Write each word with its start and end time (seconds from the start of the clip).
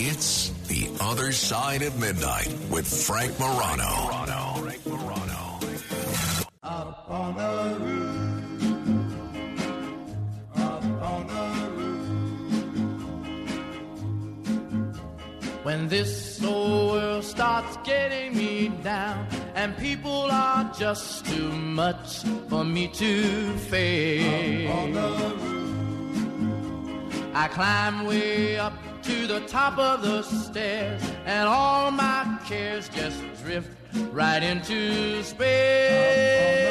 It's 0.00 0.50
The 0.68 0.88
Other 1.00 1.32
Side 1.32 1.82
of 1.82 1.98
Midnight 1.98 2.56
with 2.70 2.86
Frank 2.86 3.36
Morano. 3.40 3.82
Up 6.62 7.10
on 7.10 7.34
the 7.34 7.76
roof. 7.80 9.16
Up 10.54 10.84
on 11.02 11.26
the 11.26 11.70
roof. 11.74 12.04
When 15.64 15.88
this 15.88 16.44
old 16.44 16.92
world 16.92 17.24
starts 17.24 17.76
getting 17.78 18.36
me 18.36 18.68
down, 18.84 19.26
and 19.56 19.76
people 19.78 20.30
are 20.30 20.72
just 20.78 21.26
too 21.26 21.50
much 21.50 22.22
for 22.48 22.64
me 22.64 22.86
to 22.86 23.52
face. 23.66 24.70
I 27.34 27.46
climb 27.46 28.06
way 28.06 28.58
up 28.58 28.77
to 29.08 29.26
the 29.26 29.40
top 29.46 29.78
of 29.78 30.02
the 30.02 30.20
stairs, 30.20 31.00
and 31.24 31.48
all 31.48 31.90
my 31.90 32.38
cares 32.44 32.90
just 32.90 33.18
drift 33.42 33.70
right 34.12 34.42
into 34.42 35.22
space. 35.22 36.67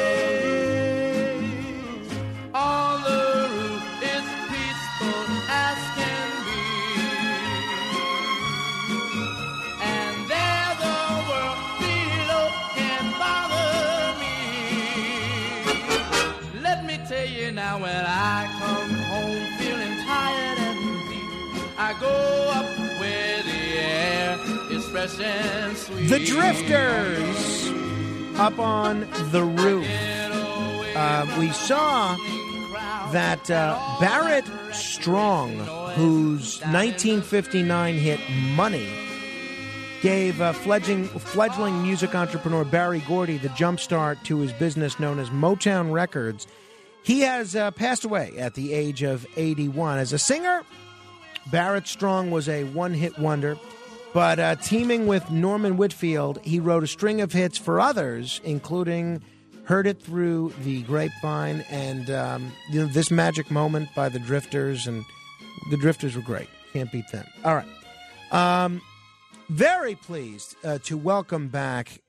Fresh 24.98 25.20
and 25.20 25.76
sweet. 25.76 26.08
The 26.08 26.18
Drifters 26.18 27.68
up 28.36 28.58
on 28.58 29.06
the 29.30 29.44
roof. 29.44 29.86
Uh, 30.96 31.36
we 31.38 31.52
saw 31.52 32.16
that 33.12 33.48
uh, 33.48 33.78
Barrett 34.00 34.44
Strong, 34.72 35.54
whose 35.94 36.58
1959 36.62 37.94
hit 37.94 38.18
Money 38.56 38.88
gave 40.02 40.40
uh, 40.40 40.52
fledgling, 40.52 41.04
fledgling 41.04 41.80
music 41.80 42.16
entrepreneur 42.16 42.64
Berry 42.64 43.00
Gordy 43.06 43.38
the 43.38 43.50
jumpstart 43.50 44.24
to 44.24 44.38
his 44.38 44.52
business 44.54 44.98
known 44.98 45.20
as 45.20 45.30
Motown 45.30 45.92
Records. 45.92 46.48
He 47.04 47.20
has 47.20 47.54
uh, 47.54 47.70
passed 47.70 48.04
away 48.04 48.36
at 48.36 48.54
the 48.54 48.72
age 48.72 49.04
of 49.04 49.24
81. 49.36 49.98
As 49.98 50.12
a 50.12 50.18
singer, 50.18 50.64
Barrett 51.52 51.86
Strong 51.86 52.32
was 52.32 52.48
a 52.48 52.64
one 52.64 52.94
hit 52.94 53.16
wonder, 53.16 53.56
but 54.12 54.38
uh, 54.38 54.56
teaming 54.56 55.06
with 55.06 55.30
Norman 55.30 55.76
Whitfield, 55.76 56.40
he 56.42 56.60
wrote 56.60 56.82
a 56.82 56.86
string 56.86 57.20
of 57.20 57.32
hits 57.32 57.58
for 57.58 57.80
others, 57.80 58.40
including 58.44 59.22
Heard 59.64 59.86
It 59.86 60.00
Through 60.00 60.54
the 60.62 60.82
Grapevine 60.82 61.64
and 61.70 62.10
um, 62.10 62.52
you 62.70 62.80
know, 62.80 62.86
This 62.86 63.10
Magic 63.10 63.50
Moment 63.50 63.88
by 63.94 64.08
the 64.08 64.18
Drifters. 64.18 64.86
And 64.86 65.04
the 65.70 65.76
Drifters 65.76 66.16
were 66.16 66.22
great. 66.22 66.48
Can't 66.72 66.90
beat 66.90 67.08
them. 67.12 67.26
All 67.44 67.54
right. 67.54 67.68
Um, 68.32 68.80
very 69.48 69.94
pleased 69.94 70.56
uh, 70.64 70.78
to 70.84 70.96
welcome 70.96 71.48
back 71.48 72.02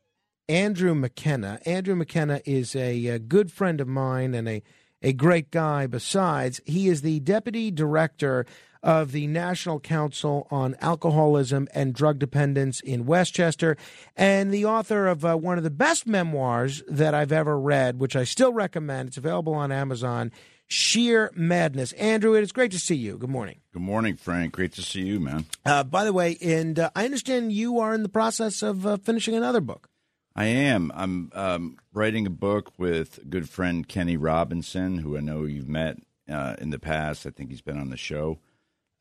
Andrew 0.47 0.96
McKenna. 0.96 1.59
Andrew 1.66 1.96
McKenna 1.96 2.41
is 2.46 2.75
a, 2.75 3.07
a 3.07 3.19
good 3.19 3.52
friend 3.52 3.79
of 3.79 3.88
mine 3.88 4.34
and 4.34 4.47
a, 4.47 4.63
a 5.02 5.13
great 5.13 5.52
guy 5.52 5.85
besides. 5.85 6.59
He 6.66 6.88
is 6.88 7.02
the 7.02 7.19
deputy 7.19 7.72
director 7.72 8.46
of 8.81 9.12
the 9.12 9.28
National 9.28 9.79
Council 9.79 10.47
on 10.50 10.75
Alcoholism 10.81 11.67
and 11.73 11.94
Drug 11.94 12.19
Dependence 12.19 12.79
in 12.79 13.06
Westchester 13.06 13.78
and 14.16 14.53
the 14.53 14.66
author 14.66 15.07
of 15.07 15.25
uh, 15.25 15.35
one 15.35 15.57
of 15.57 15.63
the 15.63 15.69
best 15.69 16.07
memoirs 16.07 16.81
that 16.88 17.13
I've 17.13 17.31
ever 17.31 17.59
read, 17.59 18.00
which 18.00 18.16
I 18.16 18.23
still 18.23 18.53
recommend. 18.53 19.09
It's 19.09 19.17
available 19.17 19.53
on 19.53 19.72
Amazon. 19.72 20.31
Sheer 20.67 21.31
Madness. 21.35 21.94
Andrew, 21.94 22.35
it 22.35 22.44
is 22.44 22.51
great 22.51 22.72
to 22.72 22.79
see 22.79 22.95
you. 22.95 23.17
Good 23.17 23.29
morning. 23.29 23.59
Good 23.73 23.81
morning, 23.81 24.16
Frank. 24.16 24.53
Great 24.53 24.73
to 24.73 24.84
see 24.84 25.01
you, 25.01 25.19
man. 25.19 25.46
Uh, 25.66 25.84
by 25.84 26.03
the 26.03 26.13
way, 26.13 26.38
and 26.41 26.78
uh, 26.78 26.91
I 26.96 27.06
understand 27.06 27.51
you 27.51 27.79
are 27.79 27.94
in 27.94 28.03
the 28.03 28.09
process 28.09 28.61
of 28.61 28.85
uh, 28.85 28.97
finishing 28.97 29.34
another 29.34 29.61
book. 29.61 29.90
I 30.35 30.46
am. 30.46 30.91
I'm 30.94 31.31
um, 31.34 31.78
writing 31.91 32.28
a 32.28 32.29
book 32.29 32.72
with 32.78 33.17
a 33.17 33.25
good 33.25 33.50
friend 33.50 33.88
Kenny 33.88 34.16
Robinson, 34.16 35.00
who 35.00 35.17
I 35.17 35.22
know 35.22 35.44
you've 35.44 35.67
met 35.67 35.97
uh, 36.29 36.56
in 36.59 36.69
the 36.69 36.79
past. 36.79 37.25
I 37.25 37.31
think 37.31 37.50
he's 37.50 37.61
been 37.61 37.79
on 37.79 37.90
the 37.90 37.97
show, 37.97 38.38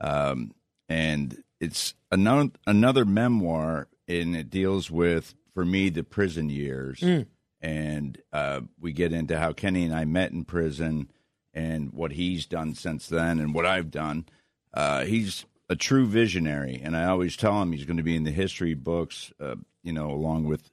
um, 0.00 0.52
and 0.88 1.42
it's 1.60 1.94
another 2.10 2.50
another 2.66 3.04
memoir, 3.04 3.88
and 4.06 4.36
it 4.36 4.50
deals 4.50 4.90
with 4.90 5.34
for 5.54 5.64
me 5.64 5.88
the 5.90 6.04
prison 6.04 6.48
years, 6.50 7.00
Mm. 7.00 7.26
and 7.60 8.22
uh, 8.32 8.60
we 8.80 8.92
get 8.92 9.12
into 9.12 9.38
how 9.38 9.52
Kenny 9.52 9.84
and 9.84 9.94
I 9.94 10.04
met 10.04 10.30
in 10.32 10.44
prison, 10.44 11.10
and 11.52 11.92
what 11.92 12.12
he's 12.12 12.46
done 12.46 12.74
since 12.74 13.08
then, 13.08 13.40
and 13.40 13.52
what 13.54 13.66
I've 13.66 13.90
done. 13.90 14.26
Uh, 14.72 15.04
he's 15.04 15.44
a 15.68 15.74
true 15.76 16.06
visionary, 16.06 16.80
and 16.82 16.96
I 16.96 17.06
always 17.06 17.36
tell 17.36 17.60
him 17.60 17.72
he's 17.72 17.84
going 17.84 17.96
to 17.96 18.02
be 18.02 18.16
in 18.16 18.24
the 18.24 18.30
history 18.30 18.74
books, 18.74 19.32
uh, 19.40 19.56
you 19.82 19.92
know, 19.92 20.10
along 20.10 20.44
with 20.44 20.70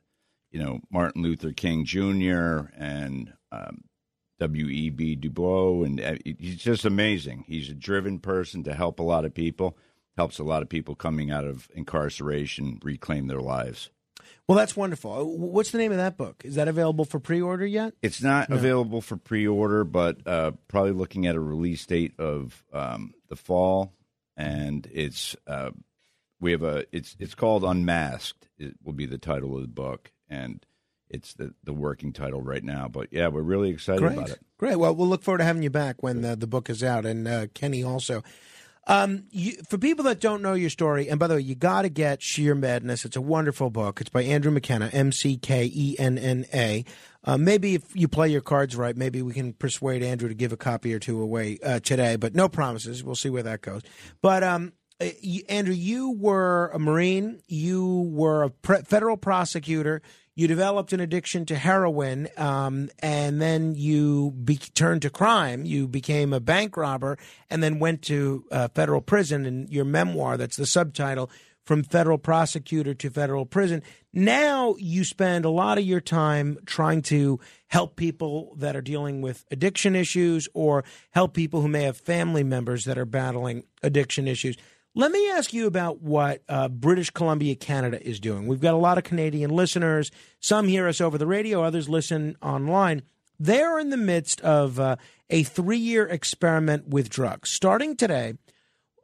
you 0.51 0.59
know 0.61 0.81
Martin 0.91 1.23
Luther 1.23 1.51
King 1.51 1.83
Jr. 1.85 2.69
and 2.77 3.33
um, 3.51 3.83
W.E.B. 4.39 5.15
Du 5.15 5.29
Bois, 5.29 5.85
and 5.85 6.01
uh, 6.01 6.15
he's 6.25 6.57
just 6.57 6.85
amazing. 6.85 7.45
He's 7.47 7.69
a 7.69 7.73
driven 7.73 8.19
person 8.19 8.63
to 8.63 8.73
help 8.73 8.99
a 8.99 9.03
lot 9.03 9.25
of 9.25 9.33
people, 9.33 9.77
helps 10.17 10.39
a 10.39 10.43
lot 10.43 10.61
of 10.61 10.69
people 10.69 10.95
coming 10.95 11.31
out 11.31 11.45
of 11.45 11.69
incarceration 11.73 12.79
reclaim 12.83 13.27
their 13.27 13.39
lives. 13.41 13.89
Well, 14.47 14.57
that's 14.57 14.75
wonderful. 14.75 15.13
Uh, 15.13 15.23
What's 15.23 15.71
the 15.71 15.77
name 15.77 15.91
of 15.91 15.97
that 15.97 16.17
book? 16.17 16.43
Is 16.45 16.55
that 16.55 16.67
available 16.67 17.05
for 17.05 17.19
pre-order 17.19 17.65
yet? 17.65 17.93
It's 18.01 18.21
not 18.21 18.49
No. 18.49 18.55
available 18.57 19.01
for 19.01 19.17
pre-order, 19.17 19.83
but 19.83 20.25
uh, 20.27 20.51
probably 20.67 20.91
looking 20.91 21.25
at 21.25 21.35
a 21.35 21.39
release 21.39 21.85
date 21.85 22.13
of 22.19 22.63
um, 22.73 23.13
the 23.29 23.35
fall, 23.35 23.93
and 24.37 24.87
it's 24.93 25.35
uh, 25.47 25.71
we 26.39 26.51
have 26.51 26.63
a 26.63 26.85
it's 26.91 27.15
it's 27.19 27.35
called 27.35 27.63
Unmasked. 27.63 28.47
It 28.57 28.75
will 28.83 28.93
be 28.93 29.05
the 29.05 29.17
title 29.17 29.55
of 29.55 29.61
the 29.61 29.67
book, 29.67 30.11
and 30.29 30.63
it's 31.09 31.33
the 31.33 31.53
the 31.63 31.73
working 31.73 32.13
title 32.13 32.41
right 32.41 32.63
now. 32.63 32.87
But 32.87 33.09
yeah, 33.11 33.27
we're 33.27 33.41
really 33.41 33.69
excited 33.69 34.01
Great, 34.01 34.17
about 34.17 34.29
it. 34.29 34.39
great. 34.57 34.75
Well, 34.77 34.95
we'll 34.95 35.07
look 35.07 35.23
forward 35.23 35.39
to 35.39 35.43
having 35.45 35.63
you 35.63 35.69
back 35.69 36.01
when 36.03 36.21
the, 36.21 36.35
the 36.35 36.47
book 36.47 36.69
is 36.69 36.83
out, 36.83 37.05
and 37.05 37.27
uh, 37.27 37.47
Kenny 37.53 37.83
also. 37.83 38.23
Um, 38.87 39.23
you, 39.31 39.53
for 39.67 39.79
people 39.79 40.05
that 40.05 40.19
don't 40.19 40.43
know 40.43 40.53
your 40.53 40.69
story, 40.69 41.09
and 41.09 41.19
by 41.19 41.25
the 41.25 41.35
way, 41.35 41.41
you 41.41 41.55
got 41.55 41.81
to 41.83 41.89
get 41.89 42.21
Sheer 42.21 42.53
Madness. 42.53 43.03
It's 43.03 43.15
a 43.15 43.21
wonderful 43.21 43.71
book. 43.71 43.99
It's 43.99 44.11
by 44.11 44.21
Andrew 44.21 44.51
McKenna, 44.51 44.91
M 44.93 45.11
C 45.11 45.37
K 45.37 45.71
E 45.73 45.95
N 45.97 46.19
N 46.19 46.45
A. 46.53 46.85
Uh, 47.23 47.37
maybe 47.37 47.73
if 47.73 47.95
you 47.95 48.07
play 48.07 48.29
your 48.29 48.41
cards 48.41 48.75
right, 48.75 48.95
maybe 48.95 49.23
we 49.23 49.33
can 49.33 49.53
persuade 49.53 50.03
Andrew 50.03 50.29
to 50.29 50.35
give 50.35 50.53
a 50.53 50.57
copy 50.57 50.93
or 50.93 50.99
two 50.99 51.19
away 51.19 51.57
uh, 51.63 51.79
today, 51.79 52.15
but 52.15 52.35
no 52.35 52.47
promises. 52.47 53.03
We'll 53.03 53.15
see 53.15 53.31
where 53.31 53.41
that 53.41 53.61
goes. 53.61 53.81
But 54.21 54.43
um, 54.43 54.73
uh, 55.01 55.07
you, 55.19 55.41
Andrew, 55.49 55.73
you 55.73 56.11
were 56.11 56.69
a 56.71 56.77
Marine. 56.77 57.41
You 57.47 58.11
were 58.13 58.43
a 58.43 58.49
pre- 58.51 58.83
federal 58.83 59.17
prosecutor. 59.17 60.03
You 60.37 60.49
developed 60.49 60.91
an 60.91 60.99
addiction 60.99 61.45
to 61.45 61.55
heroin, 61.55 62.27
um, 62.35 62.89
and 62.99 63.41
then 63.41 63.73
you 63.73 64.31
be- 64.31 64.57
turned 64.57 65.03
to 65.03 65.09
crime. 65.09 65.65
You 65.65 65.87
became 65.87 66.33
a 66.33 66.41
bank 66.41 66.75
robber, 66.75 67.17
and 67.49 67.63
then 67.63 67.79
went 67.79 68.01
to 68.03 68.43
uh, 68.51 68.67
federal 68.75 68.99
prison. 68.99 69.45
And 69.45 69.69
your 69.69 69.85
memoir, 69.85 70.35
that's 70.35 70.57
the 70.57 70.65
subtitle, 70.65 71.31
"From 71.63 71.83
Federal 71.83 72.17
Prosecutor 72.17 72.93
to 72.95 73.09
Federal 73.09 73.45
Prison." 73.45 73.81
Now 74.11 74.75
you 74.77 75.05
spend 75.05 75.45
a 75.45 75.49
lot 75.49 75.77
of 75.77 75.85
your 75.85 76.01
time 76.01 76.57
trying 76.65 77.01
to 77.03 77.39
help 77.67 77.95
people 77.95 78.55
that 78.57 78.75
are 78.75 78.81
dealing 78.81 79.21
with 79.21 79.45
addiction 79.51 79.95
issues, 79.95 80.49
or 80.53 80.83
help 81.11 81.33
people 81.33 81.61
who 81.61 81.69
may 81.69 81.83
have 81.83 81.95
family 81.95 82.43
members 82.43 82.83
that 82.83 82.97
are 82.97 83.05
battling 83.05 83.63
addiction 83.81 84.27
issues. 84.27 84.57
Let 84.97 85.11
me 85.11 85.29
ask 85.29 85.51
you 85.51 85.67
about 85.67 86.01
what 86.01 86.41
uh, 86.47 86.69
British 86.69 87.09
Columbia, 87.09 87.55
Canada 87.55 88.01
is 88.01 88.17
doing. 88.17 88.47
We've 88.47 88.61
got 88.61 88.73
a 88.73 88.77
lot 88.77 88.97
of 88.97 89.03
Canadian 89.03 89.51
listeners. 89.51 90.09
Some 90.39 90.69
hear 90.69 90.87
us 90.87 91.01
over 91.01 91.17
the 91.17 91.27
radio, 91.27 91.63
others 91.63 91.89
listen 91.89 92.37
online. 92.41 93.01
They're 93.37 93.77
in 93.77 93.89
the 93.89 93.97
midst 93.97 94.39
of 94.39 94.79
uh, 94.79 94.95
a 95.29 95.43
three 95.43 95.77
year 95.77 96.07
experiment 96.07 96.87
with 96.87 97.09
drugs. 97.09 97.49
Starting 97.49 97.97
today, 97.97 98.35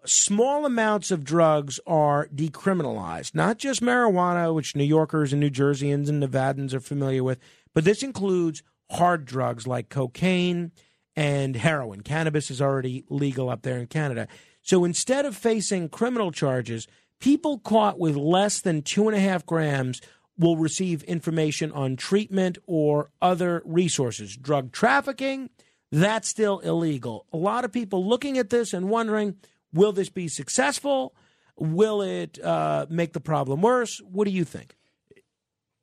small 0.05 0.65
amounts 0.65 1.11
of 1.11 1.25
drugs 1.25 1.77
are 1.85 2.29
decriminalized, 2.33 3.35
not 3.35 3.57
just 3.57 3.81
marijuana, 3.81 4.55
which 4.55 4.77
New 4.77 4.85
Yorkers 4.85 5.33
and 5.33 5.41
New 5.41 5.51
Jerseyans 5.51 6.07
and 6.07 6.23
Nevadans 6.23 6.73
are 6.73 6.79
familiar 6.79 7.21
with, 7.21 7.38
but 7.73 7.83
this 7.83 8.01
includes 8.01 8.63
hard 8.91 9.25
drugs 9.25 9.67
like 9.67 9.89
cocaine 9.89 10.71
and 11.16 11.56
heroin. 11.56 12.02
Cannabis 12.02 12.50
is 12.50 12.62
already 12.62 13.04
legal 13.10 13.50
up 13.50 13.63
there 13.63 13.78
in 13.78 13.88
Canada. 13.88 14.28
So 14.62 14.86
instead 14.86 15.25
of 15.25 15.36
facing 15.36 15.90
criminal 15.90 16.31
charges, 16.31 16.88
people 17.19 17.60
caught 17.60 18.00
with 18.00 18.16
less 18.16 18.62
than 18.62 18.81
two 18.81 19.08
and 19.08 19.18
a 19.18 19.19
half 19.19 19.46
grams 19.46 20.02
will 20.38 20.58
receive 20.58 21.04
information 21.04 21.72
on 21.72 21.96
treatment 21.96 22.58
or 22.66 23.12
other 23.22 23.62
resources. 23.66 24.36
Drug 24.36 24.72
trafficking, 24.72 25.50
that's 25.92 26.30
still 26.30 26.60
illegal. 26.60 27.25
A 27.34 27.38
lot 27.38 27.66
of 27.66 27.72
people 27.72 28.06
looking 28.06 28.38
at 28.38 28.50
this 28.50 28.74
and 28.74 28.90
wondering 28.90 29.36
will 29.74 29.94
this 29.94 30.10
be 30.10 30.28
successful? 30.28 31.16
Will 31.58 32.02
it 32.02 32.44
uh, 32.44 32.86
make 32.90 33.13
the 33.13 33.19
problem 33.19 33.62
worse? 33.62 34.02
What 34.04 34.25
do 34.25 34.31
you 34.31 34.44
think? 34.44 34.75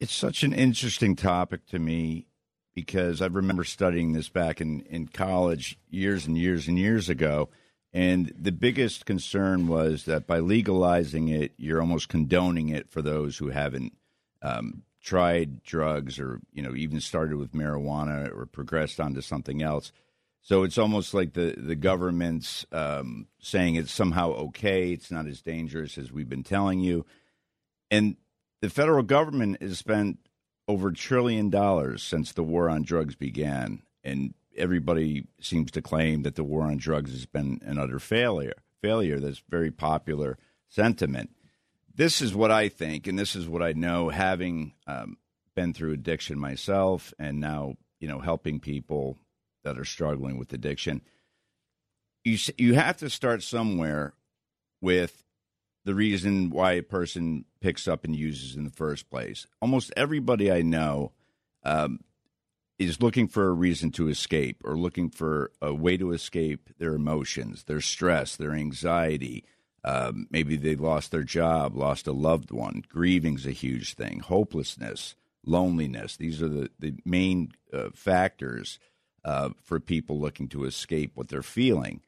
It's 0.00 0.14
such 0.14 0.42
an 0.42 0.52
interesting 0.52 1.16
topic 1.16 1.66
to 1.66 1.78
me 1.78 2.27
because 2.82 3.20
I 3.20 3.26
remember 3.26 3.64
studying 3.64 4.12
this 4.12 4.28
back 4.28 4.60
in, 4.60 4.82
in 4.82 5.08
college 5.08 5.76
years 5.90 6.28
and 6.28 6.38
years 6.38 6.68
and 6.68 6.78
years 6.78 7.08
ago. 7.08 7.48
And 7.92 8.32
the 8.38 8.52
biggest 8.52 9.04
concern 9.04 9.66
was 9.66 10.04
that 10.04 10.28
by 10.28 10.38
legalizing 10.38 11.26
it, 11.26 11.54
you're 11.56 11.80
almost 11.80 12.08
condoning 12.08 12.68
it 12.68 12.88
for 12.88 13.02
those 13.02 13.36
who 13.36 13.48
haven't 13.48 13.94
um, 14.42 14.84
tried 15.02 15.64
drugs 15.64 16.20
or 16.20 16.38
you 16.52 16.62
know 16.62 16.72
even 16.76 17.00
started 17.00 17.36
with 17.36 17.52
marijuana 17.52 18.30
or 18.32 18.46
progressed 18.46 19.00
onto 19.00 19.22
something 19.22 19.60
else. 19.60 19.90
So 20.40 20.62
it's 20.62 20.78
almost 20.78 21.14
like 21.14 21.32
the 21.32 21.56
the 21.56 21.74
government's 21.74 22.64
um, 22.70 23.26
saying 23.40 23.74
it's 23.74 23.90
somehow 23.90 24.30
okay. 24.34 24.92
It's 24.92 25.10
not 25.10 25.26
as 25.26 25.42
dangerous 25.42 25.98
as 25.98 26.12
we've 26.12 26.28
been 26.28 26.44
telling 26.44 26.78
you, 26.78 27.04
and 27.90 28.14
the 28.60 28.70
federal 28.70 29.02
government 29.02 29.60
has 29.60 29.78
spent 29.78 30.18
over 30.68 30.88
a 30.88 30.94
trillion 30.94 31.50
dollars 31.50 32.02
since 32.02 32.32
the 32.32 32.44
war 32.44 32.68
on 32.68 32.82
drugs 32.82 33.16
began, 33.16 33.82
and 34.04 34.34
everybody 34.56 35.26
seems 35.40 35.70
to 35.72 35.82
claim 35.82 36.22
that 36.22 36.36
the 36.36 36.44
war 36.44 36.62
on 36.62 36.76
drugs 36.76 37.10
has 37.10 37.26
been 37.26 37.60
an 37.64 37.78
utter 37.78 37.98
failure. 37.98 38.54
Failure. 38.80 39.18
That's 39.18 39.42
very 39.48 39.72
popular 39.72 40.38
sentiment 40.68 41.30
this 41.98 42.22
is 42.22 42.32
what 42.32 42.52
I 42.52 42.68
think, 42.68 43.08
and 43.08 43.18
this 43.18 43.34
is 43.34 43.48
what 43.48 43.60
I 43.60 43.72
know, 43.72 44.08
having 44.08 44.72
um, 44.86 45.18
been 45.56 45.74
through 45.74 45.92
addiction 45.92 46.38
myself, 46.38 47.12
and 47.18 47.40
now 47.40 47.74
you 47.98 48.06
know 48.06 48.20
helping 48.20 48.60
people 48.60 49.18
that 49.64 49.76
are 49.76 49.84
struggling 49.84 50.38
with 50.38 50.52
addiction. 50.52 51.02
You 52.24 52.38
you 52.56 52.74
have 52.74 52.98
to 52.98 53.10
start 53.10 53.42
somewhere 53.42 54.14
with 54.80 55.24
the 55.84 55.94
reason 55.94 56.50
why 56.50 56.72
a 56.72 56.82
person 56.82 57.44
picks 57.60 57.88
up 57.88 58.04
and 58.04 58.14
uses 58.14 58.56
in 58.56 58.64
the 58.64 58.70
first 58.70 59.10
place. 59.10 59.46
Almost 59.60 59.92
everybody 59.96 60.52
I 60.52 60.62
know 60.62 61.12
um, 61.64 62.00
is 62.78 63.00
looking 63.00 63.28
for 63.28 63.48
a 63.48 63.52
reason 63.52 63.90
to 63.92 64.08
escape 64.08 64.62
or 64.64 64.76
looking 64.76 65.10
for 65.10 65.50
a 65.62 65.72
way 65.74 65.96
to 65.96 66.12
escape 66.12 66.70
their 66.78 66.94
emotions, 66.94 67.64
their 67.64 67.80
stress, 67.80 68.36
their 68.36 68.52
anxiety 68.52 69.44
um, 69.84 70.26
maybe 70.30 70.56
they 70.56 70.76
lost 70.76 71.10
their 71.10 71.22
job, 71.22 71.76
lost 71.76 72.06
a 72.06 72.12
loved 72.12 72.50
one. 72.50 72.82
Grieving's 72.88 73.46
a 73.46 73.52
huge 73.52 73.94
thing. 73.94 74.20
Hopelessness, 74.20 75.14
loneliness. 75.46 76.16
These 76.16 76.42
are 76.42 76.48
the, 76.48 76.70
the 76.78 76.94
main 77.04 77.52
uh, 77.72 77.90
factors 77.94 78.78
uh, 79.24 79.50
for 79.62 79.78
people 79.80 80.20
looking 80.20 80.48
to 80.48 80.64
escape 80.64 81.12
what 81.14 81.28
they're 81.28 81.42
feeling. 81.42 82.00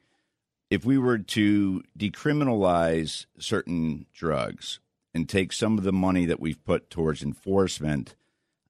If 0.71 0.85
we 0.85 0.97
were 0.97 1.17
to 1.17 1.83
decriminalize 1.99 3.25
certain 3.37 4.05
drugs 4.13 4.79
and 5.13 5.27
take 5.27 5.51
some 5.51 5.77
of 5.77 5.83
the 5.83 5.91
money 5.91 6.25
that 6.25 6.39
we've 6.39 6.63
put 6.63 6.89
towards 6.89 7.21
enforcement 7.21 8.15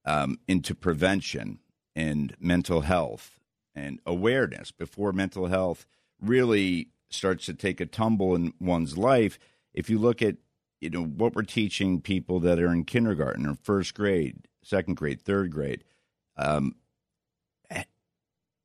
um, 0.04 0.40
into 0.48 0.74
prevention 0.74 1.60
and 1.94 2.34
mental 2.40 2.80
health 2.80 3.38
and 3.72 4.00
awareness 4.04 4.72
before 4.72 5.12
mental 5.12 5.46
health 5.46 5.86
really 6.20 6.88
starts 7.08 7.46
to 7.46 7.54
take 7.54 7.80
a 7.80 7.86
tumble 7.86 8.34
in 8.34 8.52
one's 8.60 8.98
life, 8.98 9.38
if 9.72 9.88
you 9.88 9.96
look 9.96 10.20
at 10.20 10.36
you 10.80 10.90
know 10.90 11.04
what 11.04 11.36
we're 11.36 11.42
teaching 11.42 12.00
people 12.00 12.40
that 12.40 12.58
are 12.58 12.72
in 12.72 12.84
kindergarten 12.84 13.46
or 13.46 13.54
first 13.54 13.94
grade, 13.94 14.48
second 14.64 14.96
grade, 14.96 15.22
third 15.22 15.52
grade, 15.52 15.84
um, 16.36 16.74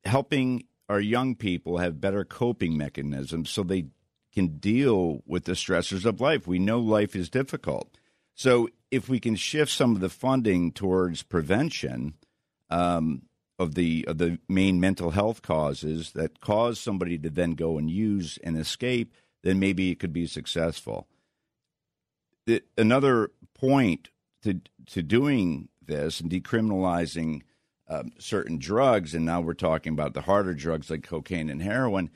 helping 0.04 0.64
our 0.90 1.00
young 1.00 1.36
people 1.36 1.78
have 1.78 2.02
better 2.02 2.24
coping 2.24 2.78
mechanisms 2.78 3.50
so 3.50 3.64
they 3.64 3.88
can 4.34 4.58
deal 4.60 5.22
with 5.26 5.46
the 5.46 5.54
stressors 5.54 6.06
of 6.06 6.22
life. 6.22 6.48
We 6.48 6.60
know 6.60 6.80
life 6.80 7.16
is 7.16 7.30
difficult. 7.30 7.98
So 8.36 8.70
if 8.92 9.10
we 9.10 9.20
can 9.20 9.36
shift 9.36 9.72
some 9.72 9.96
of 9.96 10.02
the 10.02 10.10
funding 10.10 10.72
towards 10.72 11.24
prevention, 11.24 12.14
um, 12.70 13.24
of 13.60 13.76
the 13.76 14.06
of 14.08 14.18
the 14.18 14.40
main 14.48 14.80
mental 14.80 15.12
health 15.12 15.42
causes 15.42 16.12
that 16.12 16.40
cause 16.40 16.80
somebody 16.80 17.18
to 17.18 17.30
then 17.30 17.54
go 17.54 17.78
and 17.78 17.90
use 17.90 18.38
and 18.44 18.58
escape, 18.58 19.14
then 19.44 19.60
maybe 19.60 19.92
it 19.92 20.00
could 20.00 20.14
be 20.14 20.28
successful. 20.28 21.08
The, 22.46 22.64
another 22.78 23.32
point 23.54 24.10
to 24.44 24.62
to 24.88 25.02
doing 25.02 25.70
this 25.84 26.20
and 26.20 26.30
decriminalizing 26.30 27.42
um, 27.90 28.12
certain 28.20 28.58
drugs, 28.58 29.14
and 29.14 29.26
now 29.26 29.42
we're 29.42 29.54
talking 29.54 29.94
about 29.94 30.14
the 30.14 30.22
harder 30.22 30.54
drugs 30.54 30.90
like 30.90 31.04
cocaine 31.04 31.50
and 31.50 31.62
heroin, 31.62 32.10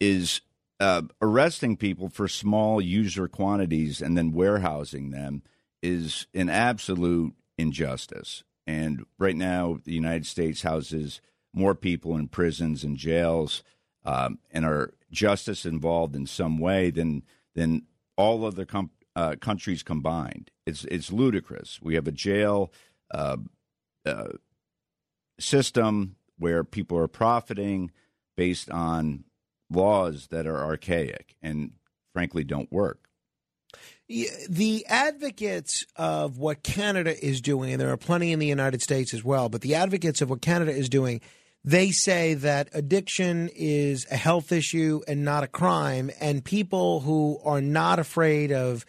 is 0.00 0.40
uh, 0.80 1.02
arresting 1.20 1.76
people 1.76 2.08
for 2.08 2.28
small 2.28 2.80
user 2.80 3.28
quantities 3.28 4.00
and 4.00 4.16
then 4.16 4.32
warehousing 4.32 5.10
them 5.10 5.42
is 5.82 6.26
an 6.34 6.48
absolute 6.48 7.34
injustice. 7.56 8.44
And 8.66 9.04
right 9.18 9.36
now, 9.36 9.78
the 9.84 9.94
United 9.94 10.26
States 10.26 10.62
houses 10.62 11.20
more 11.52 11.74
people 11.74 12.16
in 12.16 12.28
prisons 12.28 12.84
and 12.84 12.96
jails 12.96 13.62
um, 14.04 14.38
and 14.50 14.64
are 14.64 14.94
justice 15.10 15.64
involved 15.66 16.14
in 16.14 16.26
some 16.26 16.58
way 16.58 16.90
than 16.90 17.22
than 17.54 17.82
all 18.16 18.44
other 18.44 18.64
com- 18.64 18.90
uh, 19.16 19.36
countries 19.40 19.82
combined. 19.82 20.50
It's 20.66 20.84
it's 20.84 21.10
ludicrous. 21.10 21.80
We 21.82 21.94
have 21.94 22.06
a 22.06 22.12
jail 22.12 22.70
uh, 23.10 23.38
uh, 24.04 24.28
system 25.38 26.16
where 26.38 26.64
people 26.64 26.98
are 26.98 27.08
profiting 27.08 27.90
based 28.36 28.70
on 28.70 29.24
laws 29.70 30.28
that 30.30 30.46
are 30.46 30.64
archaic 30.64 31.36
and 31.42 31.72
frankly 32.12 32.44
don't 32.44 32.72
work. 32.72 33.08
The 34.08 34.86
advocates 34.88 35.84
of 35.96 36.38
what 36.38 36.62
Canada 36.62 37.14
is 37.22 37.42
doing, 37.42 37.72
and 37.72 37.80
there 37.80 37.92
are 37.92 37.98
plenty 37.98 38.32
in 38.32 38.38
the 38.38 38.46
United 38.46 38.80
States 38.80 39.12
as 39.12 39.22
well, 39.22 39.50
but 39.50 39.60
the 39.60 39.74
advocates 39.74 40.22
of 40.22 40.30
what 40.30 40.40
Canada 40.40 40.72
is 40.72 40.88
doing, 40.88 41.20
they 41.62 41.90
say 41.90 42.32
that 42.34 42.70
addiction 42.72 43.50
is 43.54 44.06
a 44.10 44.16
health 44.16 44.50
issue 44.50 45.02
and 45.06 45.24
not 45.24 45.44
a 45.44 45.48
crime, 45.48 46.10
and 46.20 46.42
people 46.42 47.00
who 47.00 47.38
are 47.44 47.60
not 47.60 47.98
afraid 47.98 48.50
of 48.50 48.86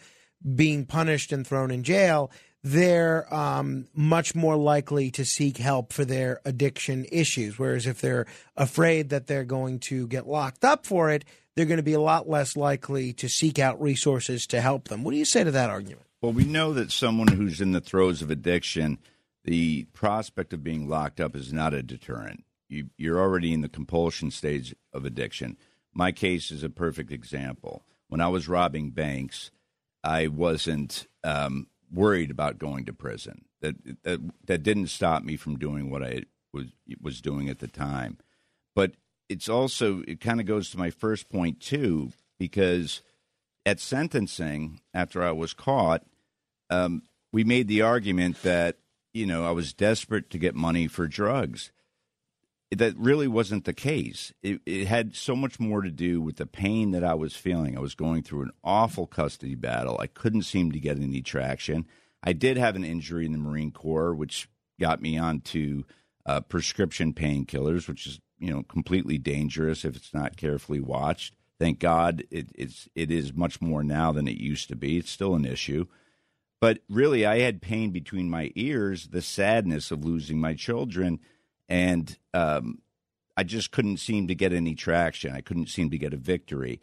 being 0.54 0.86
punished 0.86 1.32
and 1.32 1.46
thrown 1.46 1.70
in 1.70 1.82
jail, 1.82 2.30
they're 2.62 3.32
um, 3.32 3.86
much 3.94 4.34
more 4.34 4.56
likely 4.56 5.10
to 5.12 5.24
seek 5.24 5.56
help 5.56 5.92
for 5.92 6.04
their 6.04 6.40
addiction 6.44 7.06
issues. 7.10 7.58
Whereas 7.58 7.86
if 7.86 8.00
they're 8.00 8.26
afraid 8.56 9.08
that 9.10 9.26
they're 9.26 9.44
going 9.44 9.78
to 9.80 10.06
get 10.08 10.26
locked 10.26 10.64
up 10.64 10.84
for 10.84 11.10
it, 11.10 11.24
they're 11.56 11.66
going 11.66 11.78
to 11.78 11.82
be 11.82 11.94
a 11.94 12.00
lot 12.00 12.28
less 12.28 12.56
likely 12.56 13.12
to 13.14 13.28
seek 13.28 13.58
out 13.58 13.80
resources 13.80 14.46
to 14.48 14.60
help 14.60 14.88
them. 14.88 15.02
What 15.02 15.12
do 15.12 15.16
you 15.16 15.24
say 15.24 15.44
to 15.44 15.50
that 15.50 15.70
argument? 15.70 16.06
Well, 16.20 16.32
we 16.32 16.44
know 16.44 16.74
that 16.74 16.92
someone 16.92 17.28
who's 17.28 17.60
in 17.60 17.72
the 17.72 17.80
throes 17.80 18.20
of 18.20 18.30
addiction, 18.30 18.98
the 19.44 19.84
prospect 19.92 20.52
of 20.52 20.62
being 20.62 20.88
locked 20.88 21.18
up 21.18 21.34
is 21.34 21.52
not 21.52 21.72
a 21.72 21.82
deterrent. 21.82 22.44
You, 22.68 22.90
you're 22.98 23.18
already 23.18 23.52
in 23.52 23.62
the 23.62 23.68
compulsion 23.68 24.30
stage 24.30 24.74
of 24.92 25.04
addiction. 25.04 25.56
My 25.94 26.12
case 26.12 26.50
is 26.50 26.62
a 26.62 26.70
perfect 26.70 27.10
example. 27.10 27.84
When 28.08 28.20
I 28.20 28.28
was 28.28 28.48
robbing 28.48 28.90
banks, 28.90 29.50
I 30.04 30.28
wasn't 30.28 31.06
um, 31.24 31.66
worried 31.92 32.30
about 32.30 32.58
going 32.58 32.84
to 32.86 32.92
prison. 32.92 33.44
That, 33.60 33.76
that 34.04 34.20
that 34.46 34.62
didn't 34.62 34.86
stop 34.86 35.22
me 35.22 35.36
from 35.36 35.58
doing 35.58 35.90
what 35.90 36.02
I 36.02 36.22
was 36.52 36.66
was 37.00 37.20
doing 37.20 37.48
at 37.48 37.58
the 37.58 37.68
time. 37.68 38.18
But 38.74 38.92
it's 39.28 39.48
also 39.48 40.02
it 40.08 40.20
kind 40.20 40.40
of 40.40 40.46
goes 40.46 40.70
to 40.70 40.78
my 40.78 40.90
first 40.90 41.28
point 41.28 41.60
too 41.60 42.12
because 42.38 43.02
at 43.66 43.80
sentencing 43.80 44.80
after 44.94 45.22
I 45.22 45.32
was 45.32 45.52
caught, 45.52 46.04
um, 46.70 47.02
we 47.32 47.44
made 47.44 47.68
the 47.68 47.82
argument 47.82 48.42
that 48.42 48.78
you 49.12 49.26
know 49.26 49.44
I 49.44 49.50
was 49.50 49.72
desperate 49.72 50.30
to 50.30 50.38
get 50.38 50.54
money 50.54 50.86
for 50.86 51.06
drugs. 51.06 51.70
That 52.70 52.96
really 52.96 53.26
wasn't 53.26 53.64
the 53.64 53.72
case. 53.72 54.32
It, 54.42 54.60
it 54.64 54.86
had 54.86 55.16
so 55.16 55.34
much 55.34 55.58
more 55.58 55.82
to 55.82 55.90
do 55.90 56.20
with 56.20 56.36
the 56.36 56.46
pain 56.46 56.92
that 56.92 57.02
I 57.02 57.14
was 57.14 57.34
feeling. 57.34 57.76
I 57.76 57.80
was 57.80 57.96
going 57.96 58.22
through 58.22 58.42
an 58.42 58.52
awful 58.62 59.06
custody 59.06 59.56
battle. 59.56 59.98
I 59.98 60.06
couldn't 60.06 60.42
seem 60.42 60.70
to 60.70 60.78
get 60.78 60.96
any 60.96 61.20
traction. 61.20 61.86
I 62.22 62.32
did 62.32 62.56
have 62.56 62.76
an 62.76 62.84
injury 62.84 63.26
in 63.26 63.32
the 63.32 63.38
Marine 63.38 63.72
Corps, 63.72 64.14
which 64.14 64.48
got 64.78 65.02
me 65.02 65.18
onto 65.18 65.82
uh, 66.26 66.40
prescription 66.40 67.12
painkillers, 67.12 67.88
which 67.88 68.06
is 68.06 68.20
you 68.38 68.52
know 68.52 68.62
completely 68.62 69.18
dangerous 69.18 69.84
if 69.84 69.96
it's 69.96 70.14
not 70.14 70.36
carefully 70.36 70.80
watched. 70.80 71.34
Thank 71.58 71.78
God 71.78 72.24
it, 72.30 72.50
it's 72.54 72.88
it 72.94 73.10
is 73.10 73.34
much 73.34 73.60
more 73.60 73.82
now 73.82 74.12
than 74.12 74.28
it 74.28 74.36
used 74.36 74.68
to 74.68 74.76
be. 74.76 74.96
It's 74.96 75.10
still 75.10 75.34
an 75.34 75.44
issue, 75.44 75.86
but 76.60 76.80
really, 76.88 77.24
I 77.24 77.40
had 77.40 77.62
pain 77.62 77.90
between 77.90 78.30
my 78.30 78.52
ears, 78.54 79.08
the 79.08 79.22
sadness 79.22 79.90
of 79.90 80.04
losing 80.04 80.38
my 80.38 80.54
children, 80.54 81.20
and 81.70 82.18
um, 82.34 82.80
I 83.36 83.44
just 83.44 83.70
couldn't 83.70 83.98
seem 83.98 84.26
to 84.26 84.34
get 84.34 84.52
any 84.52 84.74
traction. 84.74 85.34
I 85.34 85.40
couldn't 85.40 85.68
seem 85.68 85.90
to 85.90 85.98
get 85.98 86.12
a 86.12 86.18
victory. 86.18 86.80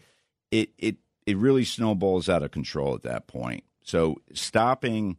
It 0.50 0.70
it 0.78 0.96
it 1.26 1.38
really 1.38 1.66
snowballs 1.66 2.30
out 2.30 2.42
of 2.42 2.52
control 2.52 2.96
at 2.96 3.04
that 3.04 3.28
point. 3.28 3.66
So 3.84 4.22
stopping 4.34 5.18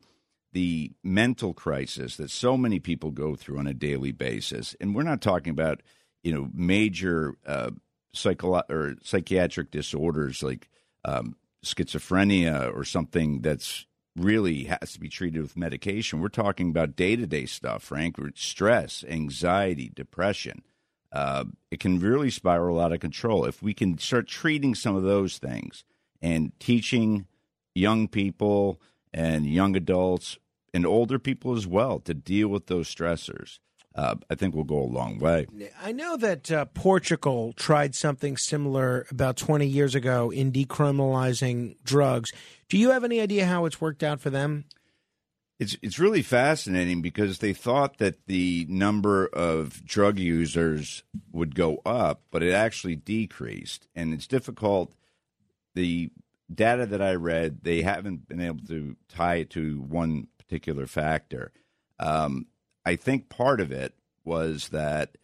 the 0.53 0.93
mental 1.05 1.53
crisis 1.53 2.17
that 2.17 2.31
so 2.31 2.57
many 2.57 2.81
people 2.81 3.11
go 3.11 3.37
through 3.37 3.59
on 3.59 3.67
a 3.67 3.75
daily 3.75 4.13
basis, 4.13 4.75
and 4.81 4.95
we're 4.95 5.03
not 5.03 5.21
talking 5.21 5.51
about 5.51 5.83
you 6.23 6.33
know 6.33 6.49
major 6.53 7.37
uh, 7.47 7.71
psycho- 8.15 8.63
or 8.71 8.97
psychiatric 9.03 9.71
disorders 9.71 10.43
like 10.43 10.69
um, 11.05 11.37
schizophrenia 11.65 12.75
or 12.75 12.85
something 12.85 13.43
that's 13.43 13.87
really 14.19 14.65
has 14.65 14.93
to 14.93 15.01
be 15.01 15.09
treated 15.09 15.41
with 15.41 15.57
medication. 15.57 16.21
We're 16.21 16.29
talking 16.29 16.71
about 16.71 16.97
day 16.97 17.17
to 17.17 17.27
day 17.27 17.47
stuff, 17.47 17.83
Frank, 17.83 18.17
stress, 18.35 19.05
anxiety, 19.09 19.91
depression. 19.95 20.63
Uh, 21.11 21.45
it 21.71 21.81
can 21.81 21.99
really 21.99 22.31
spiral 22.31 22.81
out 22.81 22.93
of 22.93 23.01
control. 23.01 23.45
If 23.45 23.63
we 23.63 23.73
can 23.73 23.99
start 23.99 24.27
treating 24.27 24.75
some 24.75 24.95
of 24.95 25.03
those 25.03 25.39
things 25.39 25.85
and 26.21 26.53
teaching 26.61 27.27
young 27.75 28.09
people 28.09 28.81
and 29.15 29.47
young 29.47 29.75
adults 29.77 30.39
and 30.75 30.85
older 30.85 31.19
people 31.19 31.57
as 31.57 31.67
well 31.67 31.99
to 32.01 32.13
deal 32.13 32.49
with 32.49 32.67
those 32.67 32.95
stressors, 32.95 33.59
uh, 33.99 34.15
I 34.31 34.37
think 34.37 34.55
will 34.55 34.63
go 34.63 34.79
a 34.79 34.85
long 34.85 35.19
way. 35.19 35.49
I 35.83 35.91
know 35.91 36.17
that 36.19 36.53
uh, 36.53 36.67
Portugal 36.67 37.53
tried 37.55 37.97
something 37.97 38.37
similar 38.37 39.07
about 39.11 39.37
20 39.37 39.67
years 39.67 39.97
ago 39.97 40.31
in 40.31 40.53
decriminalizing 40.53 41.83
drugs. 41.83 42.33
Do 42.69 42.79
you 42.79 42.91
have 42.93 43.03
any 43.03 43.21
idea 43.21 43.47
how 43.47 43.65
it's 43.65 43.81
worked 43.81 44.05
out 44.05 44.21
for 44.21 44.31
them? 44.31 44.67
It's 45.59 45.77
it's 45.83 45.99
really 45.99 46.23
fascinating 46.23 47.03
because 47.03 47.41
they 47.41 47.53
thought 47.53 47.99
that 47.99 48.27
the 48.27 48.65
number 48.69 49.27
of 49.27 49.85
drug 49.85 50.21
users 50.21 51.03
would 51.33 51.57
go 51.57 51.83
up, 51.85 52.23
but 52.31 52.45
it 52.45 52.53
actually 52.53 52.95
decreased, 52.95 53.89
and 53.97 54.15
it's 54.15 54.29
difficult. 54.29 54.95
The 55.75 56.13
data 56.55 56.87
that 56.87 57.03
I 57.03 57.15
read, 57.15 57.65
they 57.65 57.83
haven't 57.83 58.29
been 58.29 58.41
able 58.41 58.65
to 58.69 58.95
tie 59.09 59.37
it 59.37 59.51
to 59.51 59.81
one 59.81 60.29
particular 60.39 60.87
factor. 60.87 61.51
Um, 61.99 62.47
I 62.89 62.97
think 62.97 63.29
part 63.29 63.61
of 63.61 63.71
it 63.71 63.93
was 64.25 64.71
that 64.71 65.19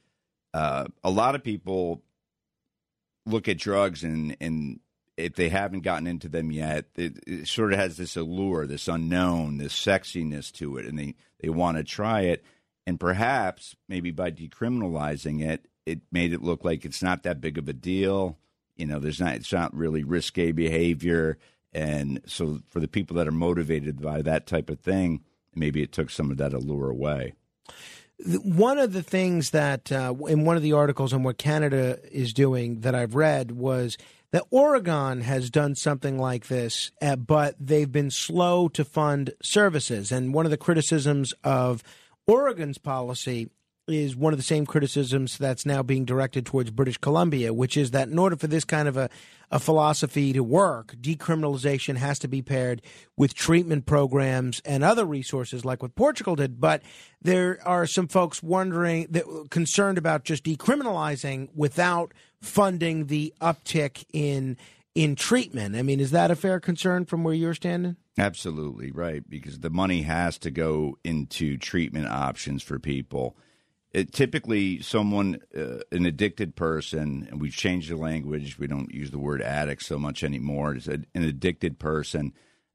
uh, 0.52 0.84
a 1.02 1.10
lot 1.10 1.34
of 1.34 1.42
people 1.42 2.02
look 3.24 3.48
at 3.48 3.56
drugs 3.56 4.04
and 4.04 4.36
and 4.38 4.80
if 5.16 5.34
they 5.34 5.48
haven't 5.48 5.80
gotten 5.80 6.06
into 6.06 6.28
them 6.28 6.52
yet, 6.52 6.86
it, 6.96 7.20
it, 7.26 7.48
sort 7.48 7.72
of 7.72 7.78
has 7.78 7.96
this 7.96 8.16
allure, 8.16 8.66
this 8.66 8.86
unknown, 8.86 9.56
this 9.56 9.72
sexiness 9.72 10.52
to 10.52 10.76
it, 10.76 10.84
and 10.84 10.98
they, 10.98 11.14
they 11.40 11.48
want 11.48 11.76
to 11.76 11.84
try 11.84 12.22
it. 12.22 12.44
And 12.84 12.98
perhaps 12.98 13.76
maybe 13.88 14.10
by 14.10 14.32
decriminalizing 14.32 15.40
it, 15.40 15.68
it 15.86 16.00
made 16.10 16.32
it 16.32 16.42
look 16.42 16.64
like 16.64 16.84
it's 16.84 17.00
not 17.00 17.22
that 17.22 17.40
big 17.40 17.58
of 17.58 17.68
a 17.68 17.72
deal. 17.72 18.38
You 18.76 18.86
know, 18.86 18.98
there's 18.98 19.20
not 19.20 19.36
it's 19.36 19.52
not 19.52 19.74
really 19.74 20.04
risque 20.04 20.52
behavior, 20.52 21.38
and 21.72 22.20
so 22.26 22.60
for 22.68 22.80
the 22.80 22.88
people 22.88 23.16
that 23.16 23.28
are 23.28 23.32
motivated 23.32 24.02
by 24.02 24.20
that 24.20 24.46
type 24.46 24.68
of 24.68 24.80
thing, 24.80 25.22
maybe 25.54 25.82
it 25.82 25.92
took 25.92 26.10
some 26.10 26.30
of 26.30 26.36
that 26.36 26.52
allure 26.52 26.90
away 26.90 27.32
one 28.18 28.78
of 28.78 28.92
the 28.92 29.02
things 29.02 29.50
that 29.50 29.90
uh, 29.90 30.14
in 30.28 30.44
one 30.44 30.56
of 30.56 30.62
the 30.62 30.72
articles 30.72 31.12
on 31.12 31.22
what 31.22 31.38
Canada 31.38 31.98
is 32.10 32.32
doing 32.32 32.80
that 32.80 32.94
I've 32.94 33.14
read 33.14 33.50
was 33.50 33.98
that 34.30 34.44
Oregon 34.50 35.20
has 35.20 35.50
done 35.50 35.74
something 35.74 36.18
like 36.18 36.48
this, 36.48 36.90
uh, 37.00 37.16
but 37.16 37.54
they've 37.60 37.90
been 37.90 38.10
slow 38.10 38.68
to 38.68 38.84
fund 38.84 39.32
services. 39.42 40.10
And 40.10 40.34
one 40.34 40.44
of 40.44 40.50
the 40.50 40.56
criticisms 40.56 41.34
of 41.44 41.82
Oregon's 42.26 42.78
policy 42.78 43.50
is 43.86 44.16
one 44.16 44.32
of 44.32 44.38
the 44.38 44.42
same 44.42 44.64
criticisms 44.64 45.36
that's 45.36 45.66
now 45.66 45.82
being 45.82 46.04
directed 46.04 46.46
towards 46.46 46.70
British 46.70 46.96
Columbia, 46.98 47.52
which 47.52 47.76
is 47.76 47.90
that 47.90 48.08
in 48.08 48.18
order 48.18 48.36
for 48.36 48.46
this 48.46 48.64
kind 48.64 48.88
of 48.88 48.96
a, 48.96 49.10
a 49.50 49.58
philosophy 49.58 50.32
to 50.32 50.42
work, 50.42 50.94
decriminalization 51.00 51.96
has 51.96 52.18
to 52.20 52.28
be 52.28 52.40
paired 52.40 52.80
with 53.16 53.34
treatment 53.34 53.84
programs 53.84 54.60
and 54.64 54.82
other 54.82 55.04
resources 55.04 55.64
like 55.64 55.82
what 55.82 55.94
Portugal 55.94 56.36
did. 56.36 56.60
But 56.60 56.82
there 57.20 57.58
are 57.64 57.86
some 57.86 58.08
folks 58.08 58.42
wondering, 58.42 59.08
that, 59.10 59.24
concerned 59.50 59.98
about 59.98 60.24
just 60.24 60.44
decriminalizing 60.44 61.50
without 61.54 62.12
funding 62.40 63.06
the 63.06 63.34
uptick 63.40 64.04
in 64.12 64.56
in 64.94 65.16
treatment. 65.16 65.74
I 65.74 65.82
mean, 65.82 65.98
is 65.98 66.12
that 66.12 66.30
a 66.30 66.36
fair 66.36 66.60
concern 66.60 67.04
from 67.04 67.24
where 67.24 67.34
you're 67.34 67.54
standing? 67.54 67.96
Absolutely 68.16 68.92
right, 68.92 69.28
because 69.28 69.58
the 69.58 69.70
money 69.70 70.02
has 70.02 70.38
to 70.38 70.52
go 70.52 70.96
into 71.02 71.56
treatment 71.56 72.06
options 72.06 72.62
for 72.62 72.78
people 72.78 73.36
it, 73.94 74.12
typically 74.12 74.82
someone 74.82 75.40
uh, 75.56 75.78
an 75.92 76.04
addicted 76.04 76.56
person 76.56 77.26
and 77.30 77.40
we've 77.40 77.56
changed 77.56 77.90
the 77.90 77.96
language 77.96 78.58
we 78.58 78.66
don't 78.66 78.92
use 78.92 79.10
the 79.10 79.18
word 79.18 79.40
addict 79.40 79.82
so 79.82 79.98
much 79.98 80.22
anymore 80.22 80.74
it's 80.74 80.88
an 80.88 81.06
addicted 81.14 81.78
person 81.78 82.32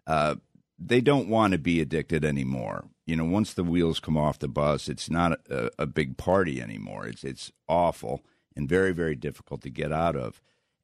uh, 0.07 0.35
they 0.79 1.01
don't 1.01 1.27
want 1.27 1.51
to 1.51 1.59
be 1.59 1.81
addicted 1.81 2.23
anymore. 2.23 2.85
You 3.05 3.15
know 3.15 3.25
once 3.25 3.53
the 3.53 3.63
wheels 3.63 3.99
come 3.99 4.17
off 4.17 4.39
the 4.39 4.47
bus 4.47 4.88
it's 4.88 5.09
not 5.09 5.39
a, 5.49 5.69
a 5.77 5.85
big 5.85 6.17
party 6.17 6.61
anymore. 6.61 7.05
It's 7.07 7.23
it's 7.23 7.51
awful 7.67 8.23
and 8.55 8.69
very 8.69 8.91
very 8.91 9.15
difficult 9.15 9.61
to 9.61 9.69
get 9.69 9.91
out 9.91 10.15
of. 10.15 10.41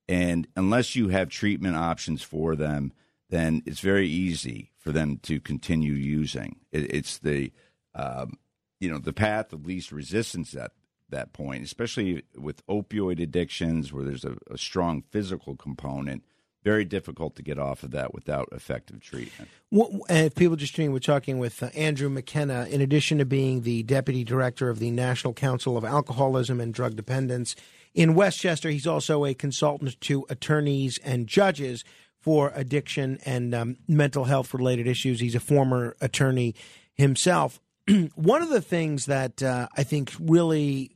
And 0.08 0.48
unless 0.56 0.96
you 0.96 1.10
have 1.10 1.30
treatment 1.30 1.76
options 1.76 2.22
for 2.22 2.56
them 2.56 2.94
then 3.30 3.64
it's 3.66 3.80
very 3.80 4.08
easy 4.08 4.72
for 4.78 4.92
them 4.92 5.18
to 5.24 5.40
continue 5.40 5.94
using. 5.94 6.58
It, 6.72 6.94
it's 6.94 7.18
the 7.18 7.52
um, 7.96 8.38
you 8.80 8.90
know 8.90 8.98
the 8.98 9.14
path 9.14 9.54
of 9.54 9.66
least 9.66 9.92
resistance 9.92 10.56
at 10.56 10.72
that 11.10 11.34
point, 11.34 11.64
especially 11.64 12.24
with 12.36 12.66
opioid 12.68 13.22
addictions 13.22 13.94
where 13.94 14.04
there's 14.04 14.26
a, 14.26 14.38
a 14.50 14.58
strong 14.58 15.02
physical 15.02 15.56
component 15.56 16.24
very 16.66 16.84
difficult 16.84 17.36
to 17.36 17.44
get 17.44 17.60
off 17.60 17.84
of 17.84 17.92
that 17.92 18.12
without 18.12 18.50
effective 18.52 19.00
treatment. 19.00 19.50
and 19.72 20.26
if 20.26 20.34
people 20.34 20.56
just 20.56 20.76
tuning, 20.76 20.92
we're 20.92 20.98
talking 20.98 21.38
with 21.38 21.62
uh, 21.62 21.68
Andrew 21.76 22.10
McKenna. 22.10 22.66
In 22.66 22.82
addition 22.82 23.20
to 23.20 23.26
being 23.26 23.62
the 23.62 23.84
deputy 23.84 24.24
director 24.24 24.70
of 24.70 24.80
the 24.80 24.90
National 24.90 25.32
Council 25.32 25.78
of 25.78 25.86
Alcoholism 25.86 26.60
and 26.60 26.74
Drug 26.74 26.96
Dependence 26.96 27.56
in 27.94 28.16
Westchester, 28.16 28.72
he's 28.72 28.88
also 28.88 29.26
a 29.26 29.36
consultant 29.36 30.02
to 30.02 30.26
attorneys 30.28 30.98
and 31.04 31.28
judges 31.28 31.86
for 32.20 32.52
addiction 32.56 33.20
and 33.24 33.54
um, 33.54 33.78
mental 33.88 34.24
health 34.24 34.52
related 34.52 34.88
issues. 34.88 35.20
He's 35.20 35.36
a 35.36 35.40
former 35.40 35.96
attorney 36.02 36.56
himself. 36.96 37.62
one 38.16 38.42
of 38.42 38.50
the 38.50 38.62
things 38.62 39.06
that 39.06 39.42
uh, 39.44 39.68
I 39.76 39.84
think 39.84 40.14
really 40.20 40.92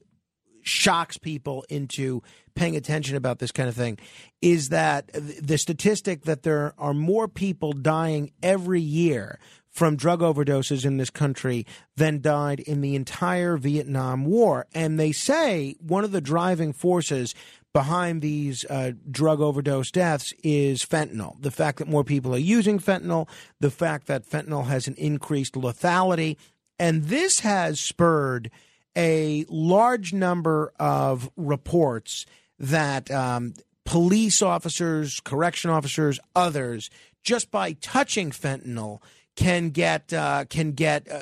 shocks 0.61 1.17
people 1.17 1.65
into 1.69 2.21
paying 2.55 2.75
attention 2.75 3.15
about 3.15 3.39
this 3.39 3.51
kind 3.51 3.69
of 3.69 3.75
thing 3.75 3.97
is 4.41 4.69
that 4.69 5.09
the 5.13 5.57
statistic 5.57 6.23
that 6.23 6.43
there 6.43 6.73
are 6.77 6.93
more 6.93 7.27
people 7.27 7.73
dying 7.73 8.31
every 8.43 8.81
year 8.81 9.39
from 9.69 9.95
drug 9.95 10.19
overdoses 10.19 10.85
in 10.85 10.97
this 10.97 11.09
country 11.09 11.65
than 11.95 12.21
died 12.21 12.59
in 12.59 12.81
the 12.81 12.95
entire 12.95 13.55
Vietnam 13.55 14.25
War. 14.25 14.65
And 14.73 14.99
they 14.99 15.11
say 15.11 15.75
one 15.79 16.03
of 16.03 16.11
the 16.11 16.21
driving 16.21 16.73
forces 16.73 17.33
behind 17.71 18.21
these 18.21 18.65
uh, 18.65 18.91
drug 19.09 19.41
overdose 19.41 19.91
deaths 19.91 20.33
is 20.43 20.83
fentanyl. 20.83 21.39
The 21.41 21.51
fact 21.51 21.77
that 21.77 21.87
more 21.87 22.03
people 22.03 22.33
are 22.33 22.39
using 22.39 22.79
fentanyl, 22.79 23.29
the 23.59 23.71
fact 23.71 24.07
that 24.07 24.27
fentanyl 24.27 24.65
has 24.65 24.87
an 24.87 24.95
increased 24.95 25.53
lethality, 25.53 26.35
and 26.79 27.05
this 27.05 27.41
has 27.41 27.79
spurred 27.79 28.49
a 28.97 29.45
large 29.49 30.13
number 30.13 30.73
of 30.79 31.29
reports 31.35 32.25
that 32.57 33.11
um, 33.11 33.53
police 33.85 34.41
officers, 34.41 35.19
correction 35.19 35.69
officers, 35.69 36.19
others, 36.35 36.89
just 37.23 37.51
by 37.51 37.73
touching 37.73 38.31
fentanyl, 38.31 39.01
can 39.35 39.69
get 39.69 40.11
uh, 40.11 40.45
can 40.49 40.71
get 40.71 41.09
uh, 41.11 41.21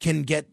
can 0.00 0.22
get 0.22 0.46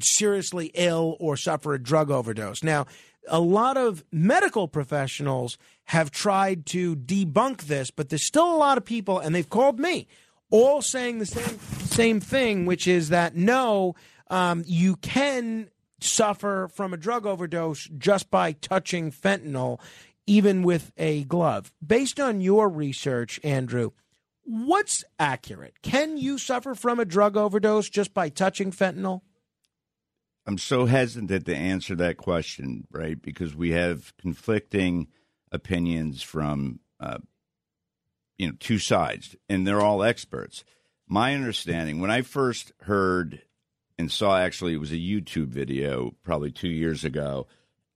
seriously 0.00 0.70
ill 0.74 1.16
or 1.20 1.36
suffer 1.36 1.74
a 1.74 1.82
drug 1.82 2.10
overdose. 2.10 2.62
Now, 2.62 2.86
a 3.28 3.40
lot 3.40 3.76
of 3.76 4.04
medical 4.10 4.68
professionals 4.68 5.58
have 5.86 6.10
tried 6.10 6.66
to 6.66 6.96
debunk 6.96 7.62
this, 7.62 7.90
but 7.90 8.08
there's 8.08 8.26
still 8.26 8.54
a 8.54 8.56
lot 8.56 8.78
of 8.78 8.84
people, 8.84 9.18
and 9.18 9.34
they've 9.34 9.48
called 9.48 9.78
me 9.78 10.06
all 10.52 10.82
saying 10.82 11.18
the 11.18 11.26
same 11.26 11.58
same 11.58 12.20
thing, 12.20 12.64
which 12.66 12.86
is 12.86 13.08
that 13.08 13.34
no, 13.34 13.96
um, 14.30 14.62
you 14.66 14.94
can 14.96 15.68
suffer 16.00 16.68
from 16.72 16.92
a 16.92 16.96
drug 16.96 17.26
overdose 17.26 17.88
just 17.98 18.30
by 18.30 18.52
touching 18.52 19.10
fentanyl, 19.10 19.80
even 20.26 20.62
with 20.62 20.92
a 20.96 21.24
glove. 21.24 21.72
Based 21.84 22.20
on 22.20 22.40
your 22.40 22.68
research, 22.68 23.40
Andrew, 23.42 23.90
what's 24.44 25.04
accurate? 25.18 25.74
Can 25.82 26.16
you 26.16 26.38
suffer 26.38 26.74
from 26.74 27.00
a 27.00 27.04
drug 27.04 27.36
overdose 27.36 27.88
just 27.88 28.14
by 28.14 28.28
touching 28.28 28.70
fentanyl? 28.70 29.22
I'm 30.44 30.58
so 30.58 30.86
hesitant 30.86 31.46
to 31.46 31.56
answer 31.56 31.94
that 31.96 32.16
question, 32.16 32.86
right? 32.90 33.20
Because 33.20 33.54
we 33.54 33.70
have 33.70 34.12
conflicting 34.16 35.08
opinions 35.52 36.22
from 36.22 36.80
uh, 36.98 37.18
you 38.42 38.48
know 38.48 38.54
two 38.58 38.80
sides, 38.80 39.36
and 39.48 39.64
they're 39.64 39.80
all 39.80 40.02
experts. 40.02 40.64
My 41.06 41.34
understanding, 41.34 42.00
when 42.00 42.10
I 42.10 42.22
first 42.22 42.72
heard 42.80 43.42
and 43.96 44.10
saw, 44.10 44.36
actually, 44.36 44.74
it 44.74 44.80
was 44.80 44.90
a 44.90 44.96
YouTube 44.96 45.46
video 45.46 46.14
probably 46.24 46.50
two 46.50 46.68
years 46.68 47.04
ago, 47.04 47.46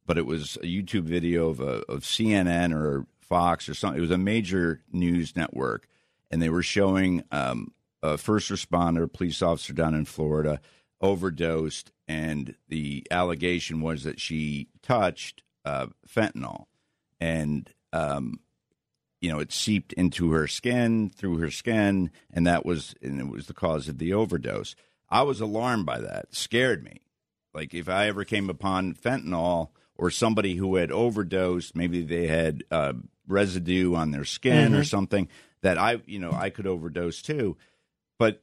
but 0.06 0.18
it 0.18 0.24
was 0.24 0.56
a 0.62 0.66
YouTube 0.66 1.02
video 1.02 1.48
of 1.48 1.58
a, 1.58 1.82
of 1.90 2.02
CNN 2.02 2.72
or 2.72 3.06
Fox 3.18 3.68
or 3.68 3.74
something. 3.74 3.98
It 3.98 4.02
was 4.02 4.12
a 4.12 4.18
major 4.18 4.82
news 4.92 5.34
network, 5.34 5.88
and 6.30 6.40
they 6.40 6.48
were 6.48 6.62
showing 6.62 7.24
um, 7.32 7.72
a 8.00 8.16
first 8.16 8.48
responder, 8.48 9.12
police 9.12 9.42
officer 9.42 9.72
down 9.72 9.94
in 9.94 10.04
Florida, 10.04 10.60
overdosed, 11.00 11.90
and 12.06 12.54
the 12.68 13.04
allegation 13.10 13.80
was 13.80 14.04
that 14.04 14.20
she 14.20 14.68
touched 14.80 15.42
uh, 15.64 15.88
fentanyl, 16.08 16.66
and 17.18 17.68
um, 17.92 18.38
you 19.20 19.30
know 19.30 19.38
it 19.38 19.52
seeped 19.52 19.92
into 19.94 20.32
her 20.32 20.46
skin 20.46 21.10
through 21.10 21.38
her 21.38 21.50
skin, 21.50 22.10
and 22.32 22.46
that 22.46 22.64
was 22.64 22.94
and 23.02 23.20
it 23.20 23.28
was 23.28 23.46
the 23.46 23.54
cause 23.54 23.88
of 23.88 23.98
the 23.98 24.12
overdose. 24.12 24.74
I 25.08 25.22
was 25.22 25.40
alarmed 25.40 25.86
by 25.86 26.00
that, 26.00 26.34
scared 26.34 26.84
me. 26.84 27.02
Like 27.54 27.72
if 27.74 27.88
I 27.88 28.08
ever 28.08 28.24
came 28.24 28.50
upon 28.50 28.94
fentanyl 28.94 29.70
or 29.94 30.10
somebody 30.10 30.56
who 30.56 30.76
had 30.76 30.92
overdosed, 30.92 31.74
maybe 31.74 32.02
they 32.02 32.26
had 32.26 32.64
uh, 32.70 32.92
residue 33.26 33.94
on 33.94 34.10
their 34.10 34.24
skin 34.24 34.72
mm-hmm. 34.72 34.80
or 34.80 34.84
something 34.84 35.28
that 35.62 35.78
I, 35.78 36.02
you 36.06 36.18
know, 36.18 36.32
I 36.32 36.50
could 36.50 36.66
overdose 36.66 37.22
too. 37.22 37.56
But 38.18 38.42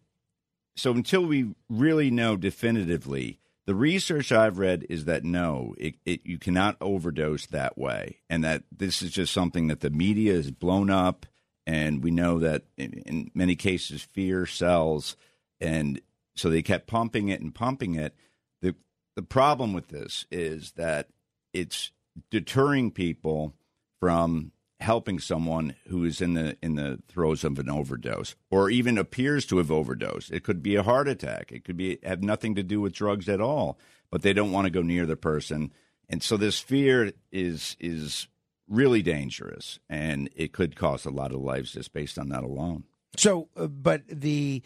so 0.75 0.91
until 0.91 1.25
we 1.25 1.53
really 1.69 2.09
know 2.09 2.35
definitively, 2.35 3.39
the 3.65 3.75
research 3.75 4.31
I've 4.31 4.57
read 4.57 4.85
is 4.89 5.05
that 5.05 5.23
no, 5.23 5.73
it, 5.77 5.95
it, 6.05 6.25
you 6.25 6.37
cannot 6.37 6.77
overdose 6.81 7.45
that 7.47 7.77
way, 7.77 8.17
and 8.29 8.43
that 8.43 8.63
this 8.75 9.01
is 9.01 9.11
just 9.11 9.33
something 9.33 9.67
that 9.67 9.79
the 9.79 9.89
media 9.89 10.33
has 10.33 10.51
blown 10.51 10.89
up, 10.89 11.25
and 11.65 12.03
we 12.03 12.11
know 12.11 12.39
that 12.39 12.63
in, 12.77 12.93
in 13.05 13.31
many 13.33 13.55
cases 13.55 14.01
fear 14.01 14.45
sells, 14.45 15.15
and 15.61 16.01
so 16.35 16.49
they 16.49 16.61
kept 16.61 16.87
pumping 16.87 17.29
it 17.29 17.41
and 17.41 17.55
pumping 17.55 17.95
it. 17.95 18.15
the 18.61 18.75
The 19.15 19.21
problem 19.21 19.73
with 19.73 19.87
this 19.87 20.25
is 20.29 20.73
that 20.73 21.09
it's 21.53 21.91
deterring 22.29 22.91
people 22.91 23.53
from 23.99 24.51
helping 24.83 25.17
someone 25.17 25.75
who 25.87 26.03
is 26.03 26.21
in 26.21 26.33
the 26.33 26.57
in 26.61 26.75
the 26.75 26.99
throes 27.07 27.43
of 27.43 27.57
an 27.57 27.69
overdose 27.69 28.35
or 28.51 28.69
even 28.69 28.97
appears 28.97 29.45
to 29.45 29.57
have 29.57 29.71
overdosed. 29.71 30.29
It 30.29 30.43
could 30.43 30.61
be 30.61 30.75
a 30.75 30.83
heart 30.83 31.07
attack. 31.07 31.51
It 31.51 31.63
could 31.63 31.77
be 31.77 31.99
have 32.03 32.21
nothing 32.21 32.53
to 32.55 32.63
do 32.63 32.81
with 32.81 32.93
drugs 32.93 33.29
at 33.29 33.41
all, 33.41 33.79
but 34.11 34.21
they 34.21 34.33
don't 34.33 34.51
want 34.51 34.65
to 34.65 34.71
go 34.71 34.81
near 34.81 35.05
the 35.05 35.15
person. 35.15 35.71
And 36.09 36.21
so 36.21 36.37
this 36.37 36.59
fear 36.59 37.13
is 37.31 37.77
is 37.79 38.27
really 38.67 39.01
dangerous 39.01 39.79
and 39.89 40.29
it 40.35 40.51
could 40.51 40.75
cost 40.75 41.05
a 41.05 41.09
lot 41.09 41.31
of 41.31 41.39
lives 41.39 41.73
just 41.73 41.93
based 41.93 42.19
on 42.19 42.29
that 42.29 42.43
alone. 42.43 42.83
So 43.15 43.47
uh, 43.55 43.67
but 43.67 44.03
the 44.07 44.63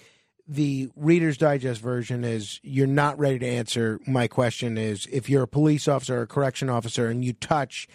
the 0.48 0.90
Reader's 0.96 1.38
Digest 1.38 1.80
version 1.80 2.24
is 2.24 2.60
you're 2.64 2.88
not 2.88 3.20
ready 3.20 3.38
to 3.40 3.48
answer 3.48 4.00
my 4.08 4.28
question 4.28 4.80
is 4.80 5.08
if 5.12 5.30
you're 5.30 5.44
a 5.44 5.48
police 5.48 5.88
officer 5.88 6.20
or 6.20 6.22
a 6.24 6.28
correction 6.28 6.70
officer 6.70 7.08
and 7.08 7.24
you 7.24 7.34
touch 7.34 7.88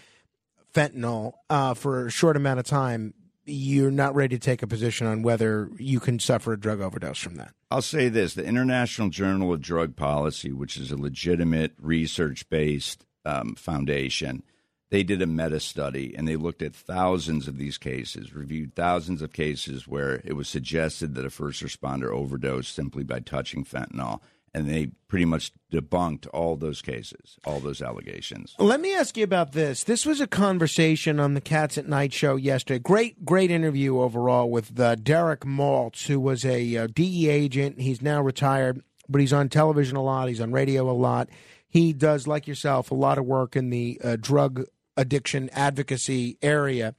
fentanyl 0.72 1.32
uh, 1.50 1.74
for 1.74 2.06
a 2.06 2.10
short 2.10 2.36
amount 2.36 2.60
of 2.60 2.66
time, 2.66 3.14
you're 3.44 3.90
not 3.90 4.14
ready 4.14 4.36
to 4.36 4.40
take 4.40 4.62
a 4.62 4.66
position 4.66 5.06
on 5.06 5.22
whether 5.22 5.70
you 5.78 6.00
can 6.00 6.18
suffer 6.18 6.52
a 6.52 6.60
drug 6.60 6.80
overdose 6.80 7.18
from 7.18 7.36
that. 7.36 7.52
I'll 7.70 7.82
say 7.82 8.08
this 8.08 8.34
the 8.34 8.44
International 8.44 9.08
Journal 9.08 9.52
of 9.52 9.60
Drug 9.60 9.96
Policy, 9.96 10.52
which 10.52 10.76
is 10.76 10.92
a 10.92 10.96
legitimate 10.96 11.72
research 11.80 12.48
based 12.48 13.04
um, 13.24 13.54
foundation, 13.54 14.42
they 14.90 15.02
did 15.02 15.22
a 15.22 15.26
meta 15.26 15.58
study 15.58 16.14
and 16.16 16.28
they 16.28 16.36
looked 16.36 16.62
at 16.62 16.74
thousands 16.74 17.48
of 17.48 17.56
these 17.56 17.78
cases, 17.78 18.34
reviewed 18.34 18.74
thousands 18.74 19.22
of 19.22 19.32
cases 19.32 19.88
where 19.88 20.20
it 20.24 20.34
was 20.34 20.48
suggested 20.48 21.14
that 21.14 21.24
a 21.24 21.30
first 21.30 21.62
responder 21.62 22.10
overdosed 22.10 22.74
simply 22.74 23.02
by 23.02 23.20
touching 23.20 23.64
fentanyl 23.64 24.20
and 24.54 24.68
they 24.68 24.90
pretty 25.08 25.24
much 25.24 25.52
debunked 25.72 26.26
all 26.32 26.56
those 26.56 26.82
cases, 26.82 27.38
all 27.44 27.60
those 27.60 27.80
allegations. 27.80 28.54
Let 28.58 28.80
me 28.80 28.94
ask 28.94 29.16
you 29.16 29.24
about 29.24 29.52
this. 29.52 29.84
This 29.84 30.04
was 30.04 30.20
a 30.20 30.26
conversation 30.26 31.18
on 31.18 31.34
the 31.34 31.40
Cats 31.40 31.78
at 31.78 31.88
Night 31.88 32.12
show 32.12 32.36
yesterday. 32.36 32.78
Great, 32.78 33.24
great 33.24 33.50
interview 33.50 34.00
overall 34.00 34.50
with 34.50 34.78
uh, 34.78 34.94
Derek 34.96 35.40
Maltz, 35.40 36.06
who 36.06 36.20
was 36.20 36.44
a 36.44 36.76
uh, 36.76 36.88
DE 36.92 37.28
agent. 37.28 37.80
He's 37.80 38.02
now 38.02 38.20
retired, 38.20 38.82
but 39.08 39.20
he's 39.20 39.32
on 39.32 39.48
television 39.48 39.96
a 39.96 40.02
lot. 40.02 40.28
He's 40.28 40.40
on 40.40 40.52
radio 40.52 40.90
a 40.90 40.92
lot. 40.92 41.28
He 41.66 41.94
does, 41.94 42.26
like 42.26 42.46
yourself, 42.46 42.90
a 42.90 42.94
lot 42.94 43.16
of 43.16 43.24
work 43.24 43.56
in 43.56 43.70
the 43.70 43.98
uh, 44.04 44.16
drug 44.20 44.64
addiction 44.96 45.48
advocacy 45.54 46.36
area 46.42 46.94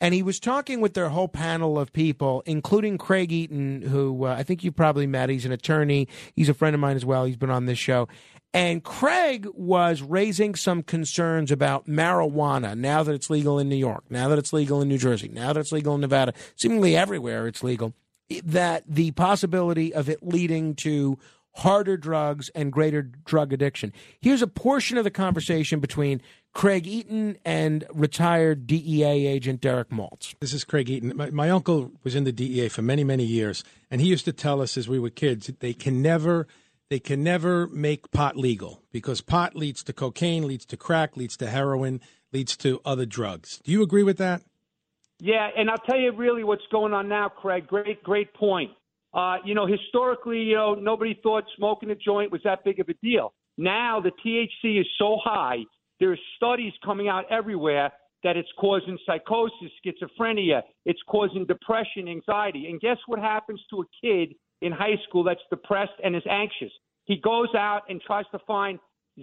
and 0.00 0.14
he 0.14 0.22
was 0.22 0.40
talking 0.40 0.80
with 0.80 0.94
their 0.94 1.10
whole 1.10 1.28
panel 1.28 1.78
of 1.78 1.92
people, 1.92 2.42
including 2.46 2.98
Craig 2.98 3.32
Eaton, 3.32 3.82
who 3.82 4.24
uh, 4.24 4.34
I 4.34 4.42
think 4.42 4.64
you 4.64 4.72
probably 4.72 5.06
met. 5.06 5.28
He's 5.28 5.44
an 5.44 5.52
attorney. 5.52 6.08
He's 6.34 6.48
a 6.48 6.54
friend 6.54 6.74
of 6.74 6.80
mine 6.80 6.96
as 6.96 7.04
well. 7.04 7.24
He's 7.24 7.36
been 7.36 7.50
on 7.50 7.66
this 7.66 7.78
show. 7.78 8.08
And 8.52 8.82
Craig 8.82 9.46
was 9.54 10.02
raising 10.02 10.56
some 10.56 10.82
concerns 10.82 11.52
about 11.52 11.86
marijuana 11.86 12.76
now 12.76 13.02
that 13.04 13.14
it's 13.14 13.30
legal 13.30 13.58
in 13.58 13.68
New 13.68 13.76
York, 13.76 14.04
now 14.10 14.28
that 14.28 14.38
it's 14.38 14.52
legal 14.52 14.82
in 14.82 14.88
New 14.88 14.98
Jersey, 14.98 15.28
now 15.28 15.52
that 15.52 15.60
it's 15.60 15.70
legal 15.70 15.94
in 15.94 16.00
Nevada, 16.00 16.32
seemingly 16.56 16.96
everywhere 16.96 17.46
it's 17.46 17.62
legal, 17.62 17.94
that 18.44 18.82
the 18.88 19.12
possibility 19.12 19.94
of 19.94 20.08
it 20.08 20.22
leading 20.22 20.74
to 20.76 21.16
harder 21.52 21.96
drugs 21.96 22.48
and 22.50 22.72
greater 22.72 23.02
drug 23.02 23.52
addiction. 23.52 23.92
Here's 24.20 24.42
a 24.42 24.46
portion 24.46 24.98
of 24.98 25.04
the 25.04 25.10
conversation 25.10 25.80
between 25.80 26.20
Craig 26.52 26.86
Eaton 26.86 27.36
and 27.44 27.84
retired 27.92 28.66
DEA 28.66 29.26
agent 29.26 29.60
Derek 29.60 29.90
Maltz. 29.90 30.34
This 30.40 30.52
is 30.52 30.64
Craig 30.64 30.90
Eaton. 30.90 31.16
My, 31.16 31.30
my, 31.30 31.50
uncle 31.50 31.92
was 32.02 32.14
in 32.14 32.24
the 32.24 32.32
DEA 32.32 32.68
for 32.68 32.82
many, 32.82 33.04
many 33.04 33.24
years, 33.24 33.62
and 33.90 34.00
he 34.00 34.08
used 34.08 34.24
to 34.24 34.32
tell 34.32 34.60
us 34.60 34.76
as 34.76 34.88
we 34.88 34.98
were 34.98 35.10
kids 35.10 35.50
they 35.60 35.72
can 35.72 36.02
never 36.02 36.46
they 36.88 36.98
can 36.98 37.22
never 37.22 37.68
make 37.68 38.10
pot 38.10 38.36
legal 38.36 38.82
because 38.90 39.20
pot 39.20 39.54
leads 39.54 39.84
to 39.84 39.92
cocaine, 39.92 40.46
leads 40.48 40.66
to 40.66 40.76
crack, 40.76 41.16
leads 41.16 41.36
to 41.36 41.46
heroin, 41.46 42.00
leads 42.32 42.56
to 42.56 42.80
other 42.84 43.06
drugs. 43.06 43.60
Do 43.62 43.70
you 43.70 43.82
agree 43.82 44.02
with 44.02 44.18
that? 44.18 44.42
Yeah, 45.20 45.48
and 45.56 45.70
I'll 45.70 45.78
tell 45.78 45.98
you 45.98 46.10
really 46.12 46.42
what's 46.42 46.66
going 46.72 46.92
on 46.92 47.08
now, 47.08 47.28
Craig. 47.28 47.68
Great, 47.68 48.02
great 48.02 48.34
point. 48.34 48.72
Uh, 49.14 49.36
you 49.44 49.54
know, 49.54 49.66
historically, 49.66 50.38
you 50.38 50.56
know, 50.56 50.74
nobody 50.74 51.18
thought 51.22 51.44
smoking 51.56 51.90
a 51.90 51.94
joint 51.94 52.32
was 52.32 52.40
that 52.42 52.64
big 52.64 52.80
of 52.80 52.88
a 52.88 52.94
deal. 52.94 53.34
Now 53.56 54.00
the 54.00 54.10
THC 54.10 54.80
is 54.80 54.86
so 54.98 55.16
high 55.22 55.58
there's 56.00 56.20
studies 56.36 56.72
coming 56.84 57.08
out 57.08 57.24
everywhere 57.30 57.92
that 58.22 58.36
it's 58.36 58.48
causing 58.58 58.98
psychosis, 59.06 59.70
schizophrenia, 59.84 60.62
it's 60.84 61.00
causing 61.08 61.46
depression, 61.46 62.08
anxiety. 62.08 62.66
And 62.68 62.80
guess 62.80 62.98
what 63.06 63.18
happens 63.18 63.60
to 63.70 63.82
a 63.82 63.84
kid 64.02 64.34
in 64.60 64.72
high 64.72 64.96
school 65.08 65.24
that's 65.24 65.40
depressed 65.50 65.92
and 66.02 66.16
is 66.16 66.22
anxious? 66.28 66.72
He 67.04 67.16
goes 67.16 67.48
out 67.56 67.82
and 67.88 68.00
tries 68.00 68.26
to 68.32 68.38
find 68.46 68.78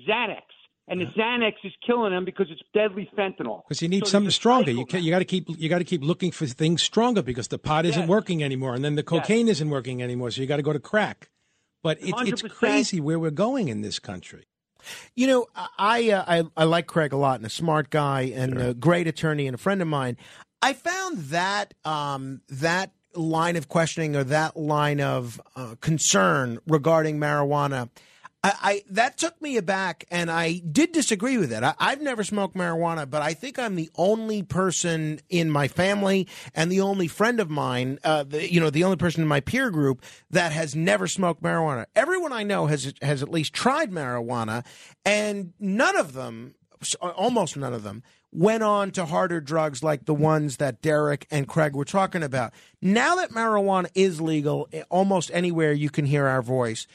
Xanax. 0.07 0.41
And 0.89 1.01
the 1.01 1.05
Xanax 1.05 1.53
is 1.65 1.73
killing 1.85 2.13
him 2.13 2.23
because 2.23 2.47
it's 2.49 2.61
deadly 2.73 3.09
fentanyl. 3.17 3.61
Because 3.67 3.81
you 3.81 3.89
need 3.89 4.05
so 4.05 4.11
something 4.11 4.31
stronger. 4.31 4.71
You 4.71 4.85
you 4.93 5.11
got 5.11 5.19
to 5.19 5.25
keep 5.25 5.49
you 5.49 5.67
got 5.67 5.79
to 5.79 5.83
keep 5.83 6.01
looking 6.01 6.31
for 6.31 6.45
things 6.45 6.81
stronger 6.81 7.21
because 7.21 7.49
the 7.49 7.59
pot 7.59 7.85
isn't 7.85 8.03
yes. 8.03 8.09
working 8.09 8.41
anymore, 8.41 8.73
and 8.73 8.85
then 8.85 8.95
the 8.95 9.03
cocaine 9.03 9.47
yes. 9.47 9.57
isn't 9.57 9.69
working 9.69 10.01
anymore. 10.01 10.31
So 10.31 10.39
you 10.39 10.47
got 10.47 10.57
to 10.57 10.63
go 10.63 10.71
to 10.71 10.79
crack. 10.79 11.29
But 11.83 12.01
it, 12.01 12.13
it's 12.19 12.41
crazy 12.41 13.01
where 13.01 13.19
we're 13.19 13.31
going 13.31 13.67
in 13.67 13.81
this 13.81 13.99
country. 13.99 14.45
You 15.15 15.27
know, 15.27 15.47
I, 15.77 16.11
uh, 16.11 16.23
I 16.27 16.43
I 16.55 16.63
like 16.65 16.87
Craig 16.87 17.13
a 17.13 17.17
lot, 17.17 17.39
and 17.39 17.45
a 17.45 17.49
smart 17.49 17.89
guy, 17.89 18.33
and 18.35 18.53
sure. 18.53 18.69
a 18.69 18.73
great 18.73 19.07
attorney, 19.07 19.47
and 19.47 19.55
a 19.55 19.57
friend 19.57 19.81
of 19.81 19.87
mine. 19.87 20.17
I 20.61 20.73
found 20.73 21.17
that 21.29 21.73
um, 21.85 22.41
that 22.49 22.91
line 23.15 23.55
of 23.55 23.67
questioning 23.67 24.15
or 24.15 24.23
that 24.25 24.57
line 24.57 25.01
of 25.01 25.41
uh, 25.55 25.75
concern 25.81 26.59
regarding 26.67 27.19
marijuana 27.19 27.89
I, 28.47 28.53
I, 28.61 28.83
that 28.91 29.17
took 29.17 29.41
me 29.41 29.57
aback, 29.57 30.05
and 30.09 30.31
I 30.31 30.59
did 30.59 30.93
disagree 30.93 31.37
with 31.37 31.51
it. 31.51 31.63
I, 31.63 31.75
have 31.79 32.01
never 32.01 32.23
smoked 32.23 32.55
marijuana, 32.55 33.09
but 33.09 33.21
I 33.21 33.33
think 33.33 33.59
I'm 33.59 33.75
the 33.75 33.89
only 33.95 34.41
person 34.41 35.19
in 35.29 35.51
my 35.51 35.67
family 35.67 36.27
and 36.55 36.71
the 36.71 36.79
only 36.79 37.07
friend 37.07 37.41
of 37.41 37.49
mine, 37.49 37.99
uh, 38.05 38.23
the, 38.23 38.51
you 38.51 38.61
know, 38.61 38.69
the 38.69 38.85
only 38.85 38.95
person 38.95 39.21
in 39.21 39.27
my 39.27 39.41
peer 39.41 39.69
group 39.69 40.01
that 40.29 40.53
has 40.53 40.75
never 40.75 41.07
smoked 41.07 41.43
marijuana. 41.43 41.87
Everyone 41.93 42.31
I 42.31 42.43
know 42.43 42.67
has 42.67 42.93
has 43.01 43.21
at 43.21 43.29
least 43.29 43.53
tried 43.53 43.91
marijuana, 43.91 44.65
and 45.03 45.51
none 45.59 45.97
of 45.97 46.13
them, 46.13 46.55
almost 47.01 47.57
none 47.57 47.73
of 47.73 47.83
them, 47.83 48.01
went 48.31 48.63
on 48.63 48.91
to 48.91 49.05
harder 49.05 49.41
drugs 49.41 49.83
like 49.83 50.05
the 50.05 50.13
ones 50.13 50.57
that 50.57 50.81
Derek 50.81 51.27
and 51.29 51.49
Craig 51.49 51.75
were 51.75 51.85
talking 51.85 52.23
about. 52.23 52.53
Now 52.81 53.15
that 53.15 53.31
marijuana 53.31 53.89
is 53.93 54.21
legal 54.21 54.69
eh, 54.71 54.83
almost 54.89 55.31
anywhere 55.33 55.73
you 55.73 55.89
can 55.89 56.05
hear 56.05 56.27
our 56.27 56.41
voice 56.41 56.87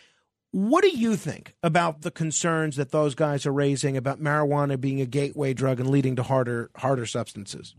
what 0.53 0.83
do 0.85 0.91
you 0.91 1.17
think 1.17 1.55
about 1.63 2.03
the 2.03 2.11
concerns 2.11 2.77
that 2.77 2.91
those 2.91 3.15
guys 3.15 3.47
are 3.47 3.53
raising 3.53 3.97
about 3.97 4.21
marijuana 4.21 4.79
being 4.79 5.01
a 5.01 5.07
gateway 5.07 5.55
drug 5.55 5.81
and 5.81 5.91
leading 5.91 6.15
to 6.17 6.23
harder 6.23 6.71
harder 6.77 7.07
substances? 7.07 7.75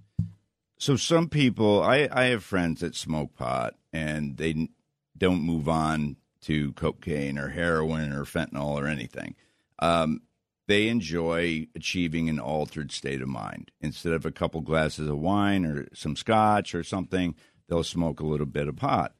So 0.79 0.95
some 0.97 1.29
people, 1.29 1.81
I, 1.81 2.09
I 2.11 2.25
have 2.25 2.43
friends 2.43 2.81
that 2.81 2.95
smoke 2.95 3.35
pot 3.35 3.75
and 3.93 4.35
they 4.37 4.69
don't 5.17 5.43
move 5.43 5.69
on 5.69 6.17
to 6.41 6.73
cocaine 6.73 7.37
or 7.37 7.49
heroin 7.49 8.11
or 8.11 8.25
fentanyl 8.25 8.73
or 8.73 8.87
anything. 8.87 9.35
Um, 9.79 10.23
they 10.67 10.87
enjoy 10.87 11.67
achieving 11.75 12.27
an 12.27 12.39
altered 12.39 12.91
state 12.91 13.21
of 13.21 13.27
mind. 13.27 13.71
Instead 13.81 14.13
of 14.13 14.25
a 14.25 14.31
couple 14.31 14.61
glasses 14.61 15.07
of 15.07 15.19
wine 15.19 15.63
or 15.63 15.87
some 15.93 16.15
scotch 16.15 16.73
or 16.73 16.83
something, 16.83 17.35
they'll 17.67 17.83
smoke 17.83 18.19
a 18.19 18.25
little 18.25 18.45
bit 18.45 18.67
of 18.67 18.75
pot. 18.75 19.13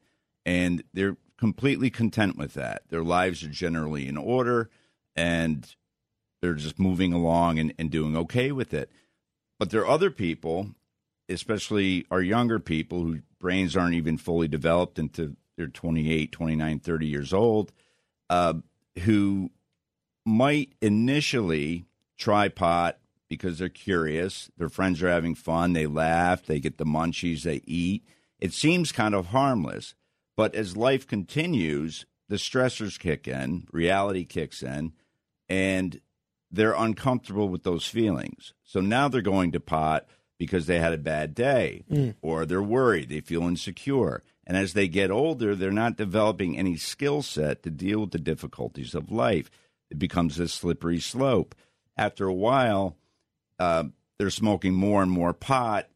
And 0.44 0.82
they're 0.92 1.16
completely 1.44 1.90
content 1.90 2.38
with 2.38 2.54
that. 2.54 2.80
Their 2.88 3.04
lives 3.04 3.44
are 3.44 3.50
generally 3.50 4.08
in 4.08 4.16
order 4.16 4.70
and 5.14 5.76
they're 6.40 6.54
just 6.54 6.78
moving 6.78 7.12
along 7.12 7.58
and, 7.58 7.74
and 7.78 7.90
doing 7.90 8.16
okay 8.16 8.50
with 8.50 8.72
it. 8.72 8.90
But 9.58 9.68
there 9.68 9.82
are 9.82 9.88
other 9.88 10.10
people, 10.10 10.70
especially 11.28 12.06
our 12.10 12.22
younger 12.22 12.58
people 12.58 13.02
whose 13.02 13.20
brains 13.38 13.76
aren't 13.76 13.92
even 13.92 14.16
fully 14.16 14.48
developed 14.48 14.98
into 14.98 15.36
they're 15.58 15.66
28, 15.66 16.32
29, 16.32 16.80
30 16.80 17.06
years 17.06 17.34
old, 17.34 17.72
uh, 18.30 18.54
who 19.00 19.50
might 20.24 20.72
initially 20.80 21.84
try 22.16 22.48
pot 22.48 22.96
because 23.28 23.58
they're 23.58 23.68
curious. 23.68 24.50
Their 24.56 24.70
friends 24.70 25.02
are 25.02 25.10
having 25.10 25.34
fun. 25.34 25.74
They 25.74 25.86
laugh. 25.86 26.46
They 26.46 26.58
get 26.58 26.78
the 26.78 26.86
munchies. 26.86 27.42
They 27.42 27.60
eat. 27.66 28.02
It 28.40 28.54
seems 28.54 28.92
kind 28.92 29.14
of 29.14 29.26
harmless. 29.26 29.94
But 30.36 30.54
as 30.54 30.76
life 30.76 31.06
continues, 31.06 32.06
the 32.28 32.36
stressors 32.36 32.98
kick 32.98 33.28
in, 33.28 33.66
reality 33.72 34.24
kicks 34.24 34.62
in, 34.62 34.92
and 35.48 36.00
they're 36.50 36.74
uncomfortable 36.74 37.48
with 37.48 37.62
those 37.62 37.86
feelings. 37.86 38.54
So 38.64 38.80
now 38.80 39.08
they're 39.08 39.22
going 39.22 39.52
to 39.52 39.60
pot 39.60 40.06
because 40.38 40.66
they 40.66 40.78
had 40.78 40.92
a 40.92 40.98
bad 40.98 41.34
day 41.34 41.84
mm. 41.90 42.14
or 42.22 42.46
they're 42.46 42.62
worried, 42.62 43.08
they 43.08 43.20
feel 43.20 43.42
insecure. 43.42 44.22
And 44.46 44.56
as 44.56 44.72
they 44.72 44.88
get 44.88 45.10
older, 45.10 45.54
they're 45.54 45.70
not 45.70 45.96
developing 45.96 46.58
any 46.58 46.76
skill 46.76 47.22
set 47.22 47.62
to 47.62 47.70
deal 47.70 48.00
with 48.00 48.10
the 48.10 48.18
difficulties 48.18 48.94
of 48.94 49.10
life. 49.10 49.50
It 49.90 49.98
becomes 49.98 50.38
a 50.38 50.48
slippery 50.48 51.00
slope. 51.00 51.54
After 51.96 52.26
a 52.26 52.34
while, 52.34 52.96
uh, 53.58 53.84
they're 54.18 54.30
smoking 54.30 54.74
more 54.74 55.02
and 55.02 55.10
more 55.10 55.32
pot. 55.32 55.88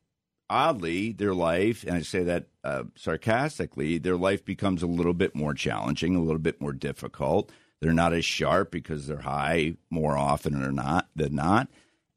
Oddly, 0.51 1.13
their 1.13 1.35
life, 1.35 1.85
and 1.85 1.95
I 1.95 2.03
say 2.03 2.23
that 2.23 2.47
uh, 2.65 2.85
sarcastically, 2.97 3.99
their 3.99 4.17
life 4.17 4.45
becomes 4.45 4.83
a 4.83 4.87
little 4.87 5.13
bit 5.13 5.35
more 5.35 5.53
challenging, 5.53 6.17
a 6.17 6.23
little 6.23 6.39
bit 6.39 6.61
more 6.61 6.73
difficult. 6.73 7.51
They're 7.81 7.93
not 7.93 8.15
as 8.15 8.25
sharp 8.25 8.71
because 8.71 9.07
they're 9.07 9.19
high 9.19 9.75
more 9.91 10.17
often 10.17 10.63
or 10.63 10.73
not 10.73 11.09
than 11.15 11.35
not. 11.35 11.69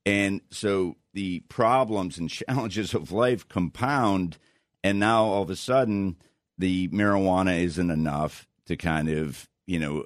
And 0.06 0.42
so 0.50 0.96
the 1.14 1.42
problems 1.42 2.18
and 2.18 2.30
challenges 2.48 2.94
of 2.94 3.12
life 3.12 3.48
compound 3.48 4.38
and 4.84 5.00
now 5.00 5.26
all 5.26 5.44
of 5.44 5.50
a 5.50 5.56
sudden 5.56 6.18
the 6.58 6.88
marijuana 6.90 7.60
isn't 7.60 7.92
enough 7.92 8.48
to 8.66 8.76
kind 8.76 9.10
of 9.10 9.48
you 9.66 9.80
know 9.80 10.06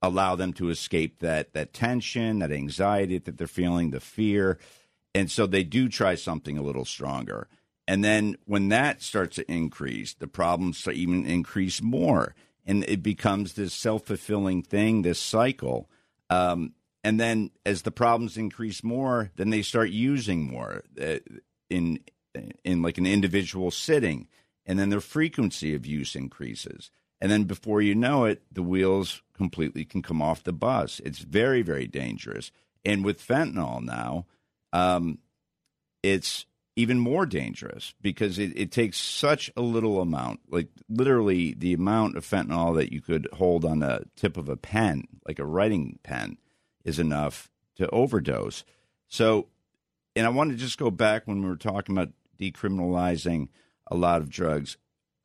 allow 0.00 0.36
them 0.36 0.52
to 0.52 0.70
escape 0.70 1.20
that 1.20 1.52
that 1.54 1.72
tension 1.72 2.38
that 2.38 2.52
anxiety 2.52 3.18
that 3.18 3.36
they're 3.36 3.46
feeling 3.46 3.90
the 3.90 4.00
fear 4.00 4.58
and 5.14 5.30
so 5.30 5.46
they 5.46 5.64
do 5.64 5.88
try 5.88 6.14
something 6.14 6.56
a 6.56 6.62
little 6.62 6.84
stronger 6.84 7.48
and 7.88 8.04
then 8.04 8.36
when 8.44 8.68
that 8.68 9.02
starts 9.02 9.36
to 9.36 9.50
increase 9.50 10.14
the 10.14 10.28
problems 10.28 10.86
even 10.92 11.26
increase 11.26 11.82
more 11.82 12.34
and 12.64 12.84
it 12.84 13.02
becomes 13.02 13.54
this 13.54 13.74
self-fulfilling 13.74 14.62
thing 14.62 15.02
this 15.02 15.18
cycle 15.18 15.90
um, 16.30 16.74
and 17.02 17.18
then 17.18 17.50
as 17.66 17.82
the 17.82 17.90
problems 17.90 18.36
increase 18.36 18.84
more 18.84 19.30
then 19.34 19.50
they 19.50 19.62
start 19.62 19.90
using 19.90 20.46
more 20.46 20.82
uh, 21.00 21.18
in 21.68 21.98
in 22.64 22.82
like 22.82 22.98
an 22.98 23.06
individual 23.06 23.70
sitting, 23.70 24.28
and 24.66 24.78
then 24.78 24.90
their 24.90 25.00
frequency 25.00 25.74
of 25.74 25.86
use 25.86 26.14
increases. 26.14 26.90
And 27.20 27.32
then 27.32 27.44
before 27.44 27.82
you 27.82 27.94
know 27.94 28.24
it, 28.24 28.42
the 28.52 28.62
wheels 28.62 29.22
completely 29.34 29.84
can 29.84 30.02
come 30.02 30.22
off 30.22 30.44
the 30.44 30.52
bus. 30.52 31.00
It's 31.04 31.18
very, 31.18 31.62
very 31.62 31.86
dangerous. 31.86 32.52
And 32.84 33.04
with 33.04 33.26
fentanyl 33.26 33.82
now, 33.82 34.26
um, 34.72 35.18
it's 36.02 36.46
even 36.78 37.00
more 37.00 37.26
dangerous 37.26 37.92
because 38.00 38.38
it, 38.38 38.56
it, 38.56 38.70
takes 38.70 38.98
such 38.98 39.50
a 39.56 39.60
little 39.60 40.00
amount, 40.00 40.38
like 40.48 40.68
literally 40.88 41.52
the 41.58 41.72
amount 41.72 42.16
of 42.16 42.24
fentanyl 42.24 42.76
that 42.76 42.92
you 42.92 43.00
could 43.00 43.26
hold 43.32 43.64
on 43.64 43.80
the 43.80 44.04
tip 44.14 44.36
of 44.36 44.48
a 44.48 44.56
pen, 44.56 45.02
like 45.26 45.40
a 45.40 45.44
writing 45.44 45.98
pen, 46.04 46.38
is 46.84 47.00
enough 47.00 47.50
to 47.74 47.90
overdose. 47.90 48.62
So, 49.08 49.48
and 50.14 50.24
I 50.24 50.30
want 50.30 50.52
to 50.52 50.56
just 50.56 50.78
go 50.78 50.88
back 50.88 51.26
when 51.26 51.42
we 51.42 51.48
were 51.48 51.56
talking 51.56 51.96
about 51.96 52.12
decriminalizing 52.40 53.48
a 53.90 53.96
lot 53.96 54.20
of 54.20 54.30
drugs. 54.30 54.76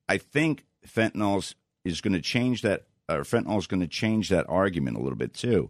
I 0.10 0.18
think 0.18 0.66
fentanyl 0.88 1.54
is 1.86 2.02
going 2.02 2.14
to 2.14 2.22
change 2.22 2.64
that, 2.64 2.88
or 3.08 3.20
fentanyl 3.20 3.60
is 3.60 3.68
going 3.68 3.82
to 3.82 3.88
change 3.88 4.30
that 4.30 4.50
argument 4.50 4.98
a 4.98 5.02
little 5.02 5.20
bit 5.20 5.36
too. 5.36 5.70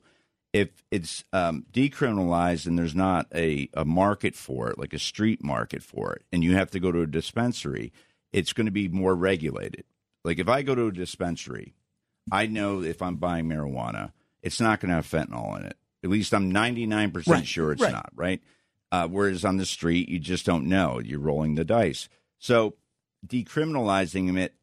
If 0.53 0.69
it's 0.91 1.23
um, 1.33 1.65
decriminalized 1.73 2.67
and 2.67 2.77
there's 2.77 2.95
not 2.95 3.27
a, 3.33 3.69
a 3.73 3.83
market 3.83 4.35
for 4.35 4.69
it, 4.69 4.77
like 4.77 4.93
a 4.93 4.99
street 4.99 5.43
market 5.43 5.81
for 5.81 6.13
it, 6.13 6.23
and 6.31 6.43
you 6.43 6.55
have 6.55 6.69
to 6.71 6.79
go 6.79 6.91
to 6.91 7.01
a 7.01 7.07
dispensary, 7.07 7.91
it's 8.31 8.53
going 8.53 8.67
to 8.67 8.71
be 8.71 8.87
more 8.87 9.15
regulated. 9.15 9.83
Like 10.23 10.39
if 10.39 10.47
I 10.47 10.61
go 10.61 10.75
to 10.75 10.87
a 10.87 10.91
dispensary, 10.91 11.73
I 12.31 12.45
know 12.45 12.83
if 12.83 13.01
I'm 13.01 13.15
buying 13.15 13.45
marijuana, 13.45 14.11
it's 14.41 14.61
not 14.61 14.79
going 14.79 14.89
to 14.89 14.95
have 14.95 15.07
fentanyl 15.07 15.59
in 15.59 15.65
it. 15.65 15.77
At 16.03 16.09
least 16.09 16.33
I'm 16.33 16.51
99% 16.51 17.27
right. 17.27 17.47
sure 17.47 17.71
it's 17.71 17.81
right. 17.81 17.91
not, 17.91 18.11
right? 18.15 18.41
Uh, 18.91 19.07
whereas 19.07 19.43
on 19.43 19.57
the 19.57 19.65
street, 19.65 20.09
you 20.09 20.19
just 20.19 20.45
don't 20.45 20.67
know. 20.67 20.99
You're 20.99 21.19
rolling 21.19 21.55
the 21.55 21.65
dice. 21.65 22.09
So 22.37 22.75
decriminalizing 23.25 24.37
it, 24.37 24.53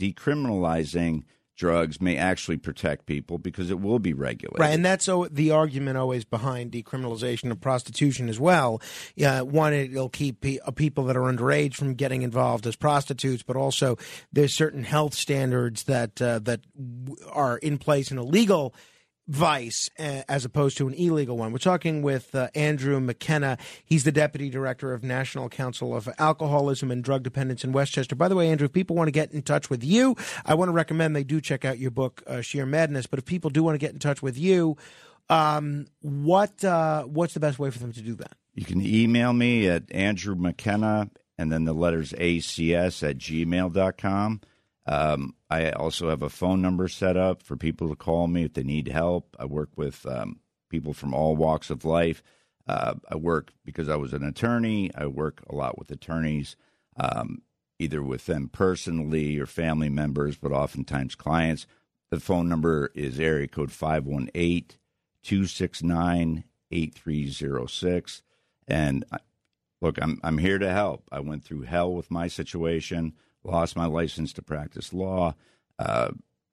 decriminalizing 0.00 1.24
drugs 1.56 2.00
may 2.00 2.16
actually 2.16 2.56
protect 2.58 3.06
people 3.06 3.38
because 3.38 3.70
it 3.70 3.80
will 3.80 3.98
be 3.98 4.12
regulated. 4.12 4.60
Right, 4.60 4.74
and 4.74 4.84
that's 4.84 5.08
the 5.30 5.50
argument 5.50 5.96
always 5.96 6.24
behind 6.24 6.72
decriminalization 6.72 7.50
of 7.50 7.60
prostitution 7.60 8.28
as 8.28 8.38
well. 8.38 8.80
One, 9.16 9.72
it'll 9.72 10.08
keep 10.08 10.44
uh, 10.44 10.70
people 10.72 11.04
that 11.04 11.16
are 11.16 11.22
underage 11.22 11.74
from 11.74 11.94
getting 11.94 12.22
involved 12.22 12.66
as 12.66 12.76
prostitutes, 12.76 13.42
but 13.42 13.56
also 13.56 13.96
there's 14.32 14.54
certain 14.54 14.84
health 14.84 15.14
standards 15.14 15.84
that 15.84 16.20
uh, 16.20 16.38
that 16.40 16.60
are 17.32 17.58
in 17.58 17.78
place 17.78 18.10
in 18.10 18.18
a 18.18 18.22
legal 18.22 18.74
vice 19.28 19.90
uh, 19.98 20.22
as 20.28 20.44
opposed 20.44 20.76
to 20.78 20.86
an 20.86 20.94
illegal 20.94 21.36
one. 21.36 21.52
We're 21.52 21.58
talking 21.58 22.02
with 22.02 22.34
uh, 22.34 22.48
Andrew 22.54 23.00
McKenna. 23.00 23.58
He's 23.84 24.04
the 24.04 24.12
deputy 24.12 24.50
director 24.50 24.92
of 24.92 25.02
National 25.02 25.48
Council 25.48 25.96
of 25.96 26.08
Alcoholism 26.18 26.90
and 26.90 27.02
Drug 27.02 27.22
Dependence 27.22 27.64
in 27.64 27.72
Westchester. 27.72 28.14
By 28.14 28.28
the 28.28 28.36
way, 28.36 28.50
Andrew, 28.50 28.66
if 28.66 28.72
people 28.72 28.96
want 28.96 29.08
to 29.08 29.12
get 29.12 29.32
in 29.32 29.42
touch 29.42 29.68
with 29.70 29.82
you, 29.82 30.16
I 30.44 30.54
want 30.54 30.68
to 30.68 30.72
recommend 30.72 31.16
they 31.16 31.24
do 31.24 31.40
check 31.40 31.64
out 31.64 31.78
your 31.78 31.90
book, 31.90 32.22
uh, 32.26 32.40
Sheer 32.40 32.66
Madness. 32.66 33.06
But 33.06 33.18
if 33.18 33.24
people 33.24 33.50
do 33.50 33.62
want 33.62 33.74
to 33.74 33.78
get 33.78 33.92
in 33.92 33.98
touch 33.98 34.22
with 34.22 34.38
you, 34.38 34.76
um, 35.28 35.86
what 36.00 36.64
uh, 36.64 37.02
what's 37.02 37.34
the 37.34 37.40
best 37.40 37.58
way 37.58 37.70
for 37.70 37.78
them 37.78 37.92
to 37.92 38.00
do 38.00 38.14
that? 38.16 38.32
You 38.54 38.64
can 38.64 38.80
email 38.80 39.32
me 39.32 39.68
at 39.68 39.90
Andrew 39.90 40.34
McKenna 40.34 41.10
and 41.36 41.52
then 41.52 41.64
the 41.64 41.72
letters 41.72 42.12
ACS 42.12 43.08
at 43.08 43.18
gmail.com. 43.18 44.40
Um, 44.86 45.34
I 45.50 45.70
also 45.70 46.10
have 46.10 46.22
a 46.22 46.30
phone 46.30 46.62
number 46.62 46.88
set 46.88 47.16
up 47.16 47.42
for 47.42 47.56
people 47.56 47.88
to 47.88 47.96
call 47.96 48.28
me 48.28 48.44
if 48.44 48.54
they 48.54 48.62
need 48.62 48.88
help. 48.88 49.36
I 49.38 49.44
work 49.44 49.70
with 49.76 50.06
um, 50.06 50.40
people 50.70 50.92
from 50.92 51.12
all 51.12 51.36
walks 51.36 51.70
of 51.70 51.84
life. 51.84 52.22
Uh, 52.68 52.94
I 53.10 53.16
work 53.16 53.52
because 53.64 53.88
I 53.88 53.96
was 53.96 54.12
an 54.12 54.24
attorney. 54.24 54.90
I 54.94 55.06
work 55.06 55.42
a 55.48 55.54
lot 55.54 55.78
with 55.78 55.90
attorneys, 55.90 56.56
um, 56.96 57.42
either 57.78 58.02
with 58.02 58.26
them 58.26 58.48
personally 58.48 59.38
or 59.38 59.46
family 59.46 59.88
members, 59.88 60.36
but 60.36 60.52
oftentimes 60.52 61.14
clients. 61.14 61.66
The 62.10 62.20
phone 62.20 62.48
number 62.48 62.92
is 62.94 63.18
area 63.18 63.48
code 63.48 63.72
518 63.72 64.78
269 65.22 66.44
8306. 66.70 68.22
And 68.68 69.04
look, 69.80 69.98
I'm, 70.00 70.20
I'm 70.22 70.38
here 70.38 70.58
to 70.58 70.70
help. 70.70 71.04
I 71.10 71.20
went 71.20 71.44
through 71.44 71.62
hell 71.62 71.92
with 71.92 72.10
my 72.10 72.28
situation 72.28 73.14
lost 73.46 73.76
my 73.76 73.86
license 73.86 74.32
to 74.34 74.42
practice 74.42 74.92
law. 74.92 75.34
Uh, 75.78 76.10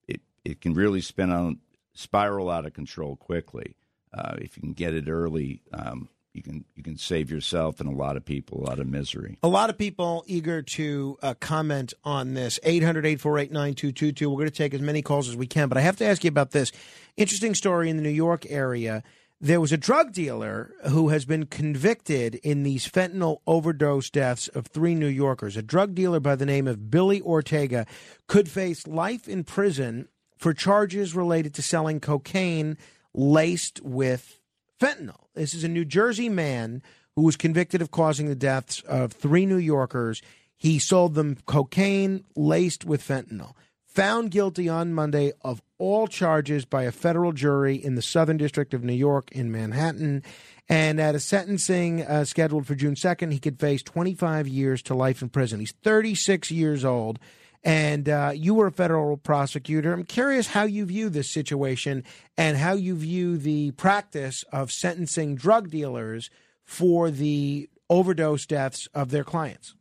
it 0.08 0.22
it 0.46 0.62
can 0.62 0.74
really 0.74 1.02
spin 1.02 1.32
on 1.32 1.60
spiral 1.94 2.50
out 2.50 2.66
of 2.66 2.74
control 2.74 3.16
quickly. 3.16 3.76
Uh, 4.14 4.36
if 4.38 4.56
you 4.56 4.62
can 4.62 4.74
get 4.74 4.94
it 4.94 5.10
early, 5.10 5.62
um, 5.74 6.08
you 6.34 6.44
can 6.44 6.66
you 6.76 6.84
can 6.84 6.98
save 6.98 7.32
yourself 7.32 7.80
and 7.80 7.90
a 7.90 7.96
lot 7.96 8.16
of 8.16 8.24
people 8.24 8.64
a 8.64 8.70
lot 8.70 8.80
of 8.80 8.88
misery. 8.88 9.38
A 9.44 9.48
lot 9.48 9.70
of 9.70 9.78
people 9.78 10.24
eager 10.28 10.62
to 10.62 11.18
uh, 11.22 11.34
comment 11.40 11.94
on 12.04 12.34
this. 12.34 12.60
800-848-9222. 12.64 14.28
We're 14.28 14.36
going 14.36 14.46
to 14.46 14.52
take 14.52 14.74
as 14.74 14.82
many 14.82 15.02
calls 15.02 15.28
as 15.28 15.36
we 15.36 15.48
can, 15.48 15.70
but 15.70 15.78
I 15.78 15.82
have 15.82 15.98
to 15.98 16.06
ask 16.06 16.24
you 16.24 16.30
about 16.30 16.52
this 16.52 16.72
interesting 17.18 17.56
story 17.56 17.90
in 17.90 17.98
the 17.98 18.04
New 18.04 18.10
York 18.10 18.46
area 18.50 19.04
there 19.44 19.60
was 19.60 19.74
a 19.74 19.78
drug 19.78 20.14
dealer 20.14 20.74
who 20.90 21.10
has 21.10 21.26
been 21.26 21.46
convicted 21.46 22.36
in 22.36 22.64
these 22.64 22.90
fentanyl 22.90 23.42
overdose 23.46 24.10
deaths 24.10 24.48
of 24.48 24.68
three 24.68 24.96
New 24.96 25.08
Yorkers. 25.08 25.58
A 25.58 25.62
drug 25.62 25.94
dealer 25.94 26.22
by 26.22 26.38
the 26.38 26.46
name 26.46 26.66
of 26.66 26.90
Billy 26.90 27.22
Ortega 27.22 27.86
could 28.28 28.48
face 28.48 28.88
life 28.88 29.28
in 29.28 29.44
prison 29.44 30.08
for 30.38 30.54
charges 30.54 31.14
related 31.14 31.54
to 31.56 31.62
selling 31.62 32.00
cocaine 32.00 32.78
laced 33.14 33.82
with 33.82 34.40
fentanyl. 34.82 35.26
This 35.36 35.54
is 35.54 35.66
a 35.66 35.70
New 35.70 35.84
Jersey 35.84 36.30
man 36.30 36.82
who 37.18 37.24
was 37.24 37.36
convicted 37.36 37.82
of 37.82 37.92
causing 37.92 38.30
the 38.30 38.36
deaths 38.36 38.80
of 38.88 39.12
three 39.12 39.46
New 39.46 39.58
Yorkers. 39.58 40.22
He 40.56 40.80
sold 40.80 41.16
them 41.16 41.36
cocaine 41.46 42.24
laced 42.38 42.86
with 42.86 43.06
fentanyl. 43.06 43.56
Found 43.94 44.32
guilty 44.32 44.68
on 44.68 44.94
Monday 44.94 45.32
of 45.42 45.62
all 45.78 46.08
charges 46.08 46.66
by 46.66 46.84
a 46.84 46.92
federal 46.92 47.32
jury 47.32 47.76
in 47.76 47.96
the 47.96 48.02
Southern 48.02 48.38
District 48.38 48.74
of 48.74 48.84
New 48.84 48.94
York 48.94 49.32
in 49.32 49.52
Manhattan. 49.52 50.24
And 50.68 51.00
at 51.00 51.16
a 51.16 51.20
sentencing 51.20 52.02
uh, 52.04 52.26
scheduled 52.26 52.66
for 52.66 52.76
June 52.76 52.96
2nd, 52.96 53.32
he 53.32 53.40
could 53.40 53.60
face 53.60 53.84
25 53.84 54.48
years 54.48 54.82
to 54.84 54.96
life 54.96 55.22
in 55.22 55.30
prison. 55.30 55.60
He's 55.60 55.74
36 55.84 56.50
years 56.52 56.84
old. 56.84 57.20
And 57.64 58.10
uh, 58.10 58.32
you 58.36 58.56
were 58.56 58.68
a 58.68 58.72
federal 58.72 59.16
prosecutor. 59.16 59.94
I'm 59.94 60.04
curious 60.04 60.48
how 60.48 60.64
you 60.64 60.86
view 60.86 61.10
this 61.10 61.30
situation 61.30 62.04
and 62.38 62.58
how 62.58 62.74
you 62.74 62.96
view 62.96 63.38
the 63.38 63.72
practice 63.72 64.44
of 64.52 64.72
sentencing 64.72 65.36
drug 65.36 65.70
dealers 65.70 66.30
for 66.66 67.10
the 67.10 67.70
overdose 67.90 68.46
deaths 68.46 68.88
of 68.94 69.12
their 69.12 69.24
clients. 69.24 69.76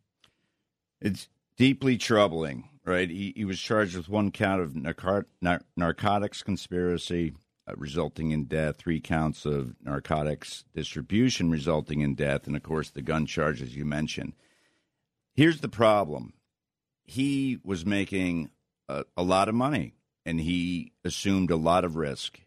It's 1.01 1.29
deeply 1.57 1.97
troubling, 1.97 2.69
right? 2.85 3.09
He, 3.09 3.33
he 3.37 3.45
was 3.45 3.61
charged 3.61 3.97
with 3.97 4.09
one 4.09 4.31
count 4.31 4.61
of 4.61 4.75
nar- 4.75 5.63
narcotics 5.77 6.43
conspiracy 6.43 7.35
uh, 7.69 7.75
resulting 7.77 8.33
in 8.33 8.45
death, 8.45 8.77
three 8.77 9.01
counts 9.01 9.47
of 9.47 9.75
narcotics 9.83 10.65
distribution 10.75 11.51
resulting 11.51 12.01
in 12.01 12.15
death, 12.15 12.47
and 12.47 12.57
of 12.57 12.63
course 12.63 12.91
the 12.91 13.03
gun 13.03 13.27
charges 13.27 13.77
you 13.77 13.85
mentioned. 13.85 14.33
Here's 15.35 15.61
the 15.61 15.69
problem 15.69 16.35
he 17.05 17.59
was 17.65 17.85
making 17.85 18.51
a, 18.89 19.05
a 19.17 19.23
lot 19.23 19.49
of 19.49 19.55
money 19.55 19.95
and 20.25 20.41
he 20.41 20.93
assumed 21.05 21.51
a 21.51 21.57
lot 21.57 21.85
of 21.85 21.97
risk 21.97 22.41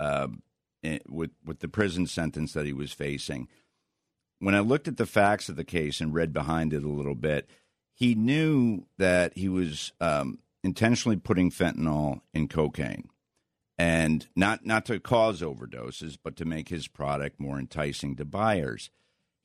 uh, 0.00 0.28
with, 1.08 1.30
with 1.44 1.60
the 1.60 1.68
prison 1.68 2.06
sentence 2.06 2.52
that 2.52 2.66
he 2.66 2.72
was 2.72 2.92
facing. 2.92 3.48
When 4.38 4.54
I 4.54 4.60
looked 4.60 4.88
at 4.88 4.96
the 4.96 5.06
facts 5.06 5.48
of 5.48 5.56
the 5.56 5.64
case 5.64 6.00
and 6.00 6.12
read 6.14 6.32
behind 6.32 6.72
it 6.72 6.82
a 6.82 6.88
little 6.88 7.14
bit, 7.14 7.48
he 8.02 8.16
knew 8.16 8.84
that 8.98 9.32
he 9.38 9.48
was 9.48 9.92
um, 10.00 10.40
intentionally 10.64 11.16
putting 11.16 11.52
fentanyl 11.52 12.20
in 12.34 12.48
cocaine 12.48 13.08
and 13.78 14.26
not 14.34 14.66
not 14.66 14.84
to 14.86 14.98
cause 14.98 15.40
overdoses, 15.40 16.18
but 16.20 16.34
to 16.34 16.44
make 16.44 16.68
his 16.68 16.88
product 16.88 17.38
more 17.38 17.60
enticing 17.60 18.16
to 18.16 18.24
buyers. 18.24 18.90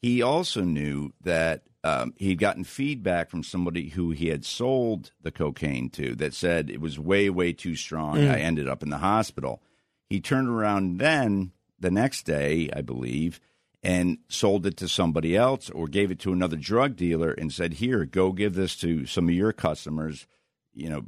He 0.02 0.24
also 0.24 0.62
knew 0.62 1.14
that 1.22 1.66
um, 1.84 2.16
he'd 2.18 2.40
gotten 2.40 2.64
feedback 2.64 3.30
from 3.30 3.44
somebody 3.44 3.90
who 3.90 4.10
he 4.10 4.30
had 4.30 4.44
sold 4.44 5.12
the 5.22 5.32
cocaine 5.32 5.92
to 5.92 6.16
that 6.16 6.34
said 6.34 6.72
it 6.72 6.82
was 6.82 6.98
way 6.98 7.30
way 7.30 7.54
too 7.54 7.76
strong. 7.76 8.16
Mm. 8.16 8.32
I 8.32 8.40
ended 8.40 8.68
up 8.68 8.82
in 8.82 8.90
the 8.90 8.98
hospital. 8.98 9.62
He 10.10 10.20
turned 10.20 10.50
around 10.50 10.98
then 10.98 11.52
the 11.80 11.92
next 11.92 12.24
day, 12.24 12.72
I 12.76 12.82
believe, 12.82 13.40
and 13.84 14.18
sold 14.28 14.66
it 14.66 14.78
to 14.78 14.88
somebody 14.88 15.36
else 15.36 15.70
or 15.70 15.88
gave 15.88 16.12
it 16.12 16.20
to 16.20 16.34
another 16.34 16.58
drug 16.58 16.96
dealer 16.96 17.32
and 17.32 17.54
said, 17.54 17.74
"Here, 17.74 18.06
go 18.06 18.32
give 18.32 18.56
this 18.56 18.76
to 18.78 19.06
some 19.06 19.30
of 19.30 19.36
your 19.36 19.54
customers." 19.54 20.28
You 20.74 20.90
know, 20.90 21.06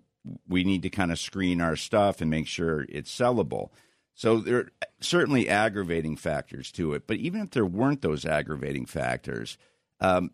we 0.47 0.63
need 0.63 0.82
to 0.84 0.89
kind 0.89 1.12
of 1.12 1.19
screen 1.19 1.62
our 1.62 1.75
stuff 1.75 2.21
and 2.21 2.29
make 2.29 2.47
sure 2.47 2.86
it's 2.89 3.15
sellable. 3.15 3.69
So 4.13 4.39
there 4.39 4.58
are 4.58 4.71
certainly 4.99 5.47
aggravating 5.47 6.17
factors 6.17 6.71
to 6.73 6.93
it. 6.93 7.08
But 7.08 7.17
even 7.17 7.41
if 7.41 7.51
there 7.51 7.65
weren't 7.65 8.01
those 8.01 8.25
aggravating 8.25 8.86
factors, 8.86 9.58
um, 10.01 10.32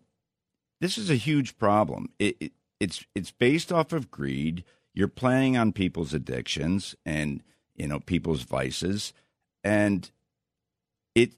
this 0.80 0.98
is 0.98 1.08
a 1.08 1.14
huge 1.14 1.56
problem. 1.56 2.08
It, 2.18 2.36
it, 2.40 2.52
it's 2.80 3.04
it's 3.14 3.30
based 3.30 3.72
off 3.72 3.92
of 3.92 4.10
greed. 4.10 4.64
You're 4.92 5.08
playing 5.08 5.56
on 5.56 5.72
people's 5.72 6.14
addictions 6.14 6.94
and 7.04 7.42
you 7.74 7.86
know 7.86 8.00
people's 8.00 8.42
vices, 8.42 9.12
and 9.62 10.10
it 11.14 11.34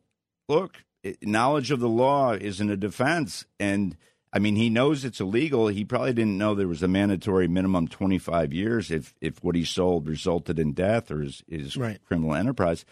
look 0.48 0.84
knowledge 1.22 1.70
of 1.70 1.80
the 1.80 1.88
law 1.88 2.32
isn't 2.32 2.70
a 2.70 2.76
defense, 2.76 3.44
and 3.58 3.96
I 4.32 4.38
mean, 4.38 4.56
he 4.56 4.68
knows 4.68 5.04
it's 5.04 5.20
illegal. 5.20 5.68
He 5.68 5.84
probably 5.84 6.12
didn't 6.12 6.36
know 6.36 6.54
there 6.54 6.68
was 6.68 6.82
a 6.82 6.88
mandatory 6.88 7.48
minimum 7.48 7.88
25 7.88 8.52
years 8.52 8.90
if, 8.90 9.14
if 9.20 9.42
what 9.42 9.54
he 9.54 9.64
sold 9.64 10.06
resulted 10.06 10.58
in 10.58 10.72
death 10.72 11.10
or 11.10 11.22
his, 11.22 11.42
his 11.48 11.76
right. 11.76 11.98
criminal 12.04 12.34
enterprise. 12.34 12.84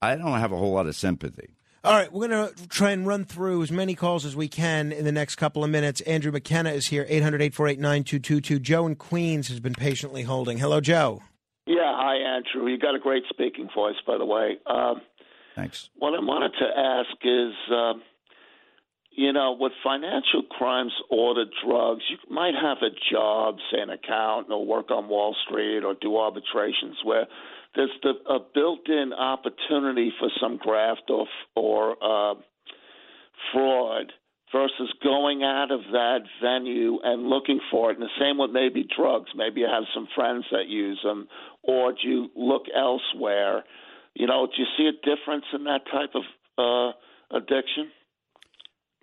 I 0.00 0.16
don't 0.16 0.38
have 0.38 0.52
a 0.52 0.56
whole 0.56 0.72
lot 0.72 0.86
of 0.86 0.96
sympathy. 0.96 1.50
All 1.82 1.92
right, 1.92 2.12
we're 2.12 2.28
going 2.28 2.54
to 2.54 2.68
try 2.68 2.90
and 2.90 3.06
run 3.06 3.24
through 3.24 3.62
as 3.62 3.72
many 3.72 3.94
calls 3.94 4.26
as 4.26 4.36
we 4.36 4.48
can 4.48 4.92
in 4.92 5.04
the 5.04 5.12
next 5.12 5.36
couple 5.36 5.64
of 5.64 5.70
minutes. 5.70 6.02
Andrew 6.02 6.30
McKenna 6.30 6.70
is 6.70 6.86
here, 6.86 7.06
800 7.08 7.40
848 7.40 7.78
9222. 7.78 8.58
Joe 8.58 8.86
in 8.86 8.96
Queens 8.96 9.48
has 9.48 9.60
been 9.60 9.72
patiently 9.72 10.22
holding. 10.22 10.58
Hello, 10.58 10.80
Joe. 10.80 11.22
Yeah, 11.66 11.94
hi, 11.94 12.16
Andrew. 12.16 12.70
You 12.70 12.78
got 12.78 12.94
a 12.94 12.98
great 12.98 13.22
speaking 13.30 13.68
voice, 13.74 13.96
by 14.06 14.18
the 14.18 14.26
way. 14.26 14.58
Um, 14.66 15.00
Thanks. 15.60 15.90
What 15.96 16.14
I 16.14 16.20
wanted 16.20 16.52
to 16.58 16.68
ask 16.78 17.16
is. 17.22 17.54
Uh, 17.72 17.94
you 19.12 19.32
know, 19.32 19.56
with 19.58 19.72
financial 19.82 20.42
crimes 20.48 20.92
ordered 21.10 21.48
drugs, 21.66 22.02
you 22.08 22.16
might 22.32 22.54
have 22.54 22.78
a 22.78 22.94
job, 23.12 23.56
say 23.70 23.80
an 23.80 23.90
accountant, 23.90 24.52
or 24.52 24.64
work 24.64 24.90
on 24.92 25.08
Wall 25.08 25.34
Street, 25.46 25.82
or 25.84 25.94
do 26.00 26.16
arbitrations 26.16 26.96
where 27.02 27.26
there's 27.74 27.90
the, 28.02 28.12
a 28.32 28.38
built-in 28.54 29.12
opportunity 29.12 30.12
for 30.18 30.28
some 30.40 30.56
graft 30.56 31.02
or 31.10 31.26
or 31.54 31.96
uh, 32.02 32.34
fraud 33.52 34.12
versus 34.52 34.92
going 35.02 35.42
out 35.42 35.70
of 35.70 35.80
that 35.92 36.20
venue 36.42 36.98
and 37.02 37.28
looking 37.28 37.60
for 37.70 37.90
it. 37.90 37.98
And 37.98 38.02
the 38.02 38.18
same 38.18 38.38
with 38.38 38.50
maybe 38.52 38.88
drugs. 38.96 39.30
Maybe 39.34 39.60
you 39.60 39.66
have 39.66 39.84
some 39.92 40.08
friends 40.14 40.44
that 40.50 40.68
use 40.68 41.00
them, 41.02 41.28
or 41.62 41.92
do 41.92 42.08
you 42.08 42.30
look 42.34 42.62
elsewhere? 42.74 43.64
You 44.14 44.26
know, 44.26 44.46
do 44.46 44.52
you 44.58 44.66
see 44.76 44.88
a 44.88 44.92
difference 44.92 45.44
in 45.52 45.64
that 45.64 45.82
type 45.90 46.14
of 46.14 46.22
uh, 46.58 47.36
addiction? 47.36 47.90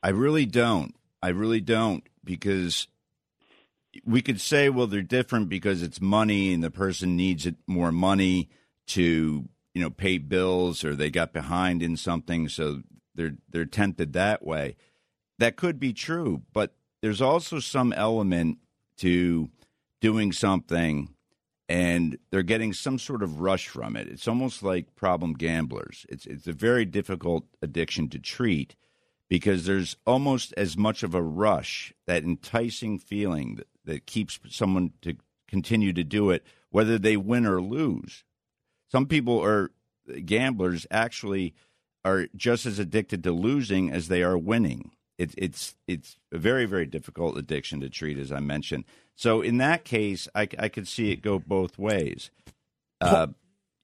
I 0.03 0.09
really 0.09 0.45
don't. 0.45 0.95
I 1.21 1.29
really 1.29 1.61
don't 1.61 2.03
because 2.23 2.87
we 4.05 4.21
could 4.21 4.39
say, 4.39 4.69
well, 4.69 4.87
they're 4.87 5.01
different 5.01 5.49
because 5.49 5.81
it's 5.81 6.01
money 6.01 6.53
and 6.53 6.63
the 6.63 6.71
person 6.71 7.15
needs 7.15 7.47
more 7.65 7.91
money 7.91 8.49
to, 8.87 9.47
you 9.73 9.81
know, 9.81 9.89
pay 9.89 10.17
bills 10.17 10.83
or 10.83 10.95
they 10.95 11.09
got 11.09 11.33
behind 11.33 11.81
in 11.81 11.97
something, 11.97 12.47
so 12.47 12.83
they're 13.15 13.35
they're 13.49 13.65
tempted 13.65 14.13
that 14.13 14.45
way. 14.45 14.75
That 15.39 15.55
could 15.55 15.79
be 15.79 15.93
true, 15.93 16.43
but 16.53 16.75
there's 17.01 17.21
also 17.21 17.59
some 17.59 17.93
element 17.93 18.59
to 18.97 19.49
doing 20.01 20.31
something 20.31 21.13
and 21.69 22.17
they're 22.31 22.43
getting 22.43 22.73
some 22.73 22.97
sort 22.97 23.21
of 23.21 23.41
rush 23.41 23.67
from 23.67 23.95
it. 23.95 24.07
It's 24.07 24.27
almost 24.27 24.63
like 24.63 24.95
problem 24.95 25.33
gamblers. 25.33 26.05
It's 26.09 26.25
it's 26.25 26.47
a 26.47 26.53
very 26.53 26.85
difficult 26.85 27.45
addiction 27.61 28.09
to 28.09 28.19
treat 28.19 28.75
because 29.29 29.65
there's 29.65 29.97
almost 30.05 30.53
as 30.55 30.77
much 30.77 31.03
of 31.03 31.13
a 31.13 31.21
rush, 31.21 31.93
that 32.05 32.23
enticing 32.23 32.97
feeling 32.97 33.55
that, 33.55 33.67
that 33.83 34.05
keeps 34.05 34.39
someone 34.49 34.93
to 35.01 35.15
continue 35.47 35.91
to 35.93 36.03
do 36.03 36.29
it, 36.29 36.45
whether 36.69 36.97
they 36.97 37.17
win 37.17 37.45
or 37.45 37.61
lose. 37.61 38.23
Some 38.89 39.05
people 39.05 39.43
are 39.43 39.71
gamblers 40.25 40.87
actually 40.89 41.53
are 42.05 42.27
just 42.35 42.65
as 42.65 42.79
addicted 42.79 43.23
to 43.23 43.31
losing 43.33 43.91
as 43.91 44.07
they 44.07 44.23
are 44.23 44.37
winning. 44.37 44.91
It, 45.17 45.33
it's 45.37 45.75
it's 45.87 46.17
a 46.31 46.37
very 46.37 46.65
very 46.65 46.85
difficult 46.85 47.37
addiction 47.37 47.79
to 47.81 47.89
treat, 47.89 48.17
as 48.17 48.31
I 48.31 48.39
mentioned. 48.39 48.85
So 49.15 49.41
in 49.41 49.57
that 49.57 49.83
case, 49.83 50.27
I, 50.35 50.47
I 50.59 50.69
could 50.69 50.87
see 50.87 51.11
it 51.11 51.23
go 51.23 51.39
both 51.39 51.79
ways, 51.79 52.29
uh, 53.01 53.27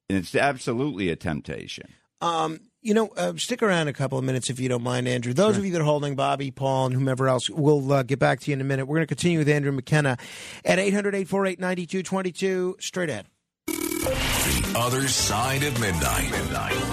and 0.10 0.18
it's 0.18 0.36
absolutely 0.36 1.10
a 1.10 1.16
temptation. 1.16 1.88
Um, 2.22 2.60
you 2.84 2.94
know, 2.94 3.08
uh, 3.18 3.34
stick 3.38 3.64
around 3.64 3.88
a 3.88 3.94
couple 3.94 4.18
of 4.18 4.24
minutes 4.24 4.50
if 4.50 4.60
you 4.60 4.70
don't 4.70 4.84
mind, 4.84 5.08
Andrew. 5.08 5.34
Those 5.34 5.56
sure. 5.56 5.62
of 5.62 5.66
you 5.66 5.72
that 5.72 5.82
are 5.82 5.86
holding 5.86 6.16
Bobby, 6.16 6.52
Paul, 6.52 6.88
and 6.88 6.96
whomever 6.96 7.28
else, 7.28 7.50
we'll 7.50 7.92
uh, 7.92 8.04
get 8.04 8.20
back 8.20 8.42
to 8.42 8.52
you 8.52 8.54
in 8.54 8.62
a 8.62 8.64
minute. 8.64 8.86
We're 8.86 8.98
going 8.98 9.08
to 9.08 9.16
continue 9.16 9.40
with 9.40 9.50
Andrew 9.50 9.72
McKenna 9.72 10.18
at 10.64 10.80
800 10.80 11.16
848 11.16 11.60
9222. 11.60 12.78
Straight 12.80 13.10
ahead. 13.10 13.26
The 13.68 14.74
other 14.78 15.08
side 15.08 15.64
of 15.64 15.80
midnight. 15.80 16.32
It's 16.32 16.93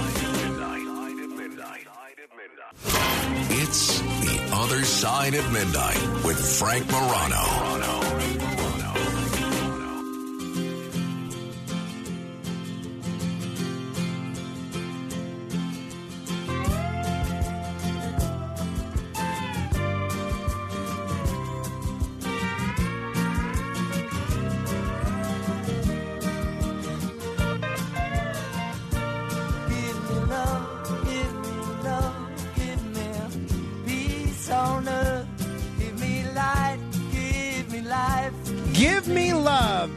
Other 4.61 4.85
Side 4.85 5.33
of 5.33 5.51
Midnight 5.53 6.23
with 6.23 6.38
Frank 6.59 6.87
Morano. 6.92 8.10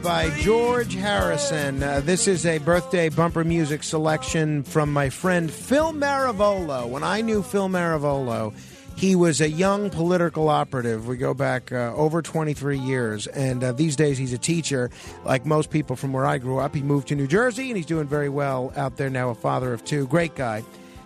By 0.04 0.28
George 0.40 0.94
Harrison. 0.94 1.82
Uh, 1.82 2.00
this 2.04 2.28
is 2.28 2.44
a 2.44 2.58
birthday 2.58 3.08
bumper 3.08 3.42
music 3.42 3.82
selection 3.82 4.62
from 4.62 4.92
my 4.92 5.08
friend 5.08 5.50
Phil 5.50 5.94
Maravolo. 5.94 6.86
When 6.86 7.02
I 7.02 7.22
knew 7.22 7.42
Phil 7.42 7.68
Maravolo, 7.68 8.52
He 8.96 9.16
was 9.16 9.40
a 9.40 9.48
young 9.48 9.90
political 9.90 10.48
operative. 10.48 11.08
We 11.08 11.16
go 11.16 11.34
back 11.34 11.72
uh, 11.72 11.92
over 11.96 12.22
23 12.22 12.78
years, 12.78 13.26
and 13.26 13.64
uh, 13.64 13.72
these 13.72 13.96
days 13.96 14.18
he's 14.18 14.32
a 14.32 14.38
teacher. 14.38 14.90
Like 15.24 15.44
most 15.46 15.70
people 15.70 15.96
from 15.96 16.12
where 16.12 16.26
I 16.26 16.38
grew 16.38 16.58
up, 16.58 16.74
he 16.74 16.82
moved 16.82 17.08
to 17.08 17.16
New 17.16 17.26
Jersey, 17.26 17.68
and 17.70 17.76
he's 17.76 17.86
doing 17.86 18.06
very 18.06 18.28
well 18.28 18.72
out 18.76 18.96
there 18.96 19.10
now, 19.10 19.30
a 19.30 19.34
father 19.34 19.72
of 19.72 19.84
two. 19.84 20.06
Great 20.06 20.36
guy. 20.36 20.62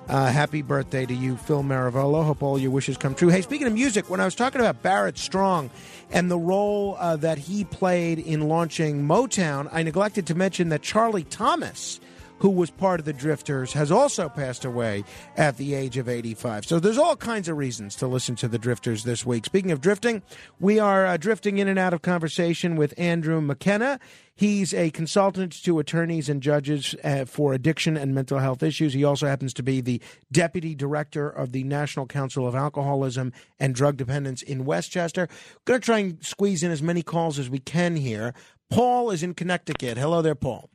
Uh, 0.09 0.33
happy 0.33 0.62
birthday 0.62 1.05
to 1.05 1.12
you, 1.12 1.37
Phil 1.37 1.62
Maravolo. 1.62 2.25
Hope 2.25 2.42
all 2.42 2.59
your 2.59 2.71
wishes 2.71 2.97
come 2.97 3.14
true. 3.14 3.29
Hey, 3.29 3.42
speaking 3.42 3.66
of 3.66 3.75
music, 3.75 4.09
when 4.09 4.21
I 4.21 4.25
was 4.25 4.35
talking 4.35 4.59
about 4.59 4.83
Barrett 4.83 5.18
Strong 5.18 5.68
and 6.11 6.31
the 6.31 6.38
role 6.38 6.97
uh, 6.99 7.16
that 7.16 7.37
he 7.37 7.64
played 7.64 8.18
in 8.18 8.49
launching 8.49 9.07
Motown, 9.07 9.68
I 9.71 9.83
neglected 9.83 10.27
to 10.29 10.35
mention 10.35 10.71
that 10.71 10.81
Charlie 10.81 11.25
Thomas 11.25 12.01
who 12.38 12.51
was 12.51 12.70
part 12.70 13.01
of 13.01 13.07
the 13.07 13.12
Drifters, 13.12 13.72
has 13.72 13.90
also 13.90 14.29
passed 14.29 14.64
away 14.64 15.05
at 15.37 15.57
the 15.57 15.74
age 15.74 15.96
of 15.96 16.09
85. 16.09 16.66
So 16.66 16.79
there's 16.79 16.98
all 16.98 17.16
kinds 17.16 17.48
of 17.48 17.57
reasons 17.57 17.96
to 17.96 18.07
listen 18.07 18.37
to 18.37 18.48
the 18.48 18.59
Drifters 18.59 19.05
this 19.05 19.27
week. 19.27 19.44
Speaking 19.44 19.72
of 19.72 19.81
drifting, 19.81 20.22
we 20.61 20.79
are 20.79 21.07
uh, 21.07 21.16
drifting 21.16 21.59
in 21.59 21.68
and 21.68 21.79
out 21.79 21.92
of 21.92 22.03
conversation 22.03 22.77
with 22.77 22.94
Andrew 22.96 23.40
McKenna. 23.40 23.98
He's 24.35 24.72
a 24.72 24.90
consultant 24.90 25.64
to 25.64 25.81
attorneys 25.81 26.29
and 26.29 26.40
judges 26.40 26.94
uh, 27.03 27.24
for 27.24 27.55
addiction 27.55 27.96
and 27.96 28.14
mental 28.14 28.38
health 28.38 28.62
issues. 28.62 28.92
He 28.92 29.03
also 29.03 29.27
happens 29.27 29.53
to 29.55 29.64
be 29.64 29.81
the 29.81 30.01
deputy 30.31 30.77
director 30.77 31.29
of 31.29 31.51
the 31.51 31.64
National 31.64 32.07
Council 32.07 32.46
of 32.46 32.55
Alcoholism 32.55 33.33
and 33.59 33.74
Drug 33.74 33.96
Dependence 33.96 34.42
in 34.42 34.64
Westchester. 34.64 35.29
Going 35.64 35.81
to 35.81 35.85
try 35.85 35.98
and 35.98 36.24
squeeze 36.24 36.62
in 36.62 36.70
as 36.70 36.83
many 36.83 37.03
calls 37.03 37.40
as 37.40 37.51
we 37.51 37.59
can 37.59 37.96
here. 37.96 38.33
Paul 38.70 39.11
is 39.11 39.24
in 39.24 39.35
Connecticut. 39.35 39.98
Hello 39.98 40.22
there, 40.22 40.37
Paul. 40.37 40.70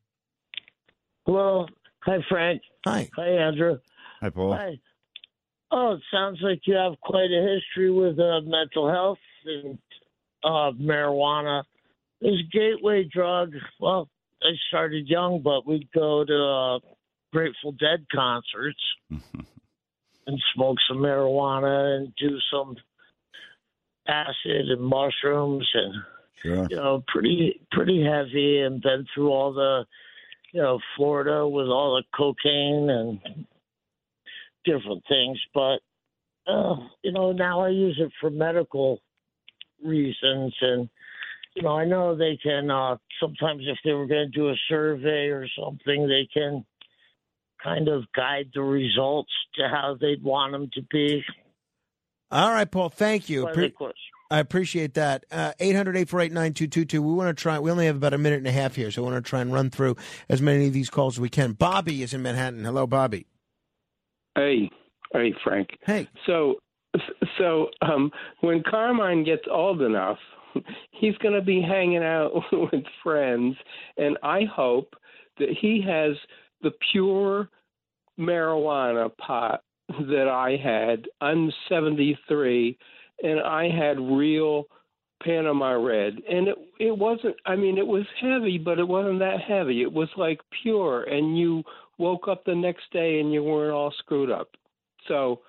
Hello. 1.25 1.65
Hi, 2.05 2.17
Frank. 2.29 2.62
Hi. 2.86 3.09
Hi, 3.15 3.27
Andrew. 3.29 3.77
Hi, 4.21 4.29
Paul. 4.29 4.53
Hi. 4.55 4.79
Oh, 5.71 5.93
it 5.93 6.01
sounds 6.12 6.39
like 6.41 6.62
you 6.65 6.75
have 6.75 6.93
quite 7.01 7.31
a 7.31 7.55
history 7.55 7.89
with 7.91 8.19
uh, 8.19 8.41
mental 8.45 8.89
health 8.91 9.17
and 9.45 9.77
uh, 10.43 10.71
marijuana. 10.79 11.63
This 12.21 12.36
gateway 12.51 13.05
drug. 13.12 13.53
Well, 13.79 14.09
I 14.43 14.51
started 14.67 15.07
young, 15.07 15.41
but 15.41 15.65
we'd 15.65 15.89
go 15.93 16.23
to 16.25 16.43
uh, 16.43 16.79
Grateful 17.31 17.71
Dead 17.73 18.05
concerts 18.13 18.81
and 19.09 20.41
smoke 20.53 20.77
some 20.88 20.97
marijuana 20.97 21.97
and 21.97 22.13
do 22.19 22.38
some 22.51 22.75
acid 24.07 24.69
and 24.69 24.81
mushrooms 24.81 25.67
and 25.73 25.93
Sure. 26.41 26.67
you 26.69 26.75
know 26.75 27.01
pretty 27.07 27.62
pretty 27.71 28.03
heavy 28.03 28.59
and 28.59 28.81
been 28.81 29.05
through 29.15 29.29
all 29.31 29.53
the 29.53 29.86
you 30.53 30.61
know 30.61 30.79
Florida 30.95 31.45
with 31.47 31.67
all 31.67 31.95
the 31.95 32.03
cocaine 32.15 32.89
and 32.89 33.45
different 34.63 35.03
things 35.09 35.37
but 35.53 35.79
uh 36.47 36.75
you 37.03 37.11
know 37.11 37.33
now 37.33 37.61
I 37.61 37.69
use 37.69 37.99
it 37.99 38.11
for 38.21 38.29
medical 38.29 38.99
reasons 39.83 40.55
and 40.61 40.89
you 41.55 41.63
know 41.63 41.77
I 41.77 41.85
know 41.85 42.15
they 42.15 42.37
can 42.41 42.71
uh 42.71 42.97
sometimes 43.19 43.63
if 43.65 43.77
they 43.83 43.91
were 43.91 44.07
going 44.07 44.31
to 44.31 44.39
do 44.39 44.49
a 44.49 44.55
survey 44.69 45.27
or 45.27 45.47
something 45.59 46.07
they 46.07 46.29
can 46.33 46.65
kind 47.61 47.87
of 47.87 48.03
guide 48.15 48.49
the 48.53 48.61
results 48.61 49.31
to 49.55 49.67
how 49.67 49.97
they'd 49.99 50.23
want 50.23 50.53
them 50.53 50.69
to 50.73 50.81
be 50.91 51.23
All 52.31 52.51
right, 52.51 52.69
Paul. 52.69 52.89
Thank 52.89 53.29
you. 53.29 53.43
But 53.43 53.53
Pre- 53.53 53.65
of 53.67 53.75
course 53.75 53.95
I 54.31 54.39
appreciate 54.39 54.95
that. 54.95 55.25
Uh, 55.31 55.53
800 55.59 55.95
848 55.95 56.31
9222. 56.31 57.01
We 57.01 57.13
want 57.13 57.36
to 57.36 57.41
try, 57.41 57.59
we 57.59 57.69
only 57.69 57.86
have 57.86 57.97
about 57.97 58.13
a 58.13 58.17
minute 58.17 58.38
and 58.38 58.47
a 58.47 58.51
half 58.51 58.75
here, 58.75 58.89
so 58.91 59.03
I 59.03 59.12
want 59.12 59.23
to 59.23 59.29
try 59.29 59.41
and 59.41 59.53
run 59.53 59.69
through 59.69 59.95
as 60.29 60.41
many 60.41 60.67
of 60.67 60.73
these 60.73 60.89
calls 60.89 61.15
as 61.15 61.19
we 61.19 61.29
can. 61.29 61.53
Bobby 61.53 62.01
is 62.03 62.13
in 62.13 62.21
Manhattan. 62.21 62.63
Hello, 62.63 62.88
Bobby. 62.88 63.27
Hey, 64.36 64.69
hey, 65.12 65.33
Frank. 65.43 65.69
Hey. 65.86 66.07
So, 66.25 66.55
so 67.38 67.67
um, 67.81 68.12
when 68.41 68.63
Carmine 68.63 69.23
gets 69.23 69.43
old 69.49 69.81
enough, 69.81 70.17
he's 70.91 71.17
going 71.17 71.36
to 71.36 71.41
be 71.41 71.62
hanging 71.62 72.03
out 72.03 72.31
with 72.51 72.83
friends, 73.03 73.55
and 73.97 74.17
I 74.23 74.41
hope 74.51 74.95
that 75.38 75.49
he 75.49 75.83
has 75.88 76.15
the 76.62 76.71
pure 76.91 77.49
marijuana 78.19 79.15
pot 79.17 79.62
that 79.89 80.27
I 80.27 80.57
had. 80.63 81.07
I'm 81.21 81.51
73, 81.69 82.77
and 83.21 83.39
I 83.39 83.69
had 83.69 83.99
real 83.99 84.65
Panama 85.23 85.71
Red, 85.71 86.15
and 86.30 86.47
it 86.47 86.56
it 86.80 86.97
wasn't. 86.97 87.36
I 87.45 87.56
mean, 87.56 87.78
it 87.78 87.88
was 87.88 88.06
heavy, 88.19 88.58
but 88.58 88.80
it 88.80 88.88
wasn't 88.88 89.19
that 89.19 89.39
heavy. 89.41 89.82
It 89.82 89.91
was 89.91 90.10
like 90.17 90.41
pure, 90.62 91.04
and 91.04 91.38
you 91.38 91.63
woke 91.97 92.28
up 92.28 92.43
the 92.45 92.56
next 92.56 92.91
day 92.91 93.19
and 93.19 93.32
you 93.32 93.43
weren't 93.43 93.73
all 93.73 93.93
screwed 93.99 94.32
up. 94.32 94.49
So 95.08 95.41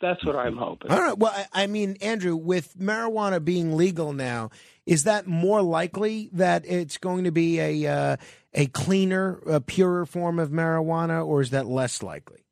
that's 0.00 0.24
what 0.24 0.36
I'm 0.36 0.56
hoping. 0.56 0.90
All 0.90 1.00
right. 1.00 1.16
Well, 1.16 1.32
I, 1.34 1.64
I 1.64 1.66
mean, 1.66 1.96
Andrew, 2.02 2.36
with 2.36 2.76
marijuana 2.78 3.42
being 3.42 3.76
legal 3.76 4.12
now, 4.12 4.50
is 4.84 5.04
that 5.04 5.26
more 5.26 5.62
likely 5.62 6.28
that 6.32 6.64
it's 6.66 6.98
going 6.98 7.24
to 7.24 7.32
be 7.32 7.60
a 7.60 7.86
uh, 7.86 8.16
a 8.52 8.66
cleaner, 8.66 9.38
a 9.46 9.60
purer 9.60 10.04
form 10.04 10.38
of 10.38 10.50
marijuana, 10.50 11.24
or 11.24 11.40
is 11.40 11.50
that 11.50 11.66
less 11.66 12.02
likely? 12.02 12.44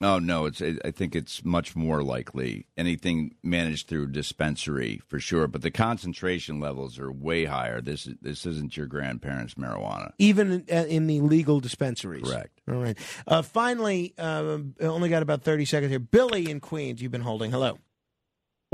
Oh 0.00 0.18
no, 0.18 0.46
it's. 0.46 0.60
I 0.60 0.90
think 0.90 1.14
it's 1.14 1.44
much 1.44 1.76
more 1.76 2.02
likely 2.02 2.66
anything 2.76 3.36
managed 3.42 3.86
through 3.86 4.08
dispensary 4.08 5.00
for 5.06 5.20
sure. 5.20 5.46
But 5.46 5.62
the 5.62 5.70
concentration 5.70 6.58
levels 6.58 6.98
are 6.98 7.12
way 7.12 7.44
higher. 7.44 7.80
This 7.80 8.08
this 8.20 8.44
isn't 8.44 8.76
your 8.76 8.86
grandparents' 8.86 9.54
marijuana. 9.54 10.12
Even 10.18 10.64
in, 10.68 10.76
uh, 10.76 11.06
the 11.06 11.20
legal 11.20 11.60
dispensaries. 11.60 12.24
Correct. 12.24 12.60
All 12.68 12.76
right. 12.82 12.98
Uh, 13.26 13.42
finally, 13.42 14.14
I 14.18 14.60
only 14.80 15.08
got 15.08 15.22
about 15.22 15.42
30 15.42 15.64
seconds 15.64 15.90
here. 15.90 16.00
Billy 16.00 16.50
in 16.50 16.60
Queens, 16.60 17.00
you've 17.00 17.12
been 17.12 17.20
holding. 17.20 17.50
Hello. 17.50 17.78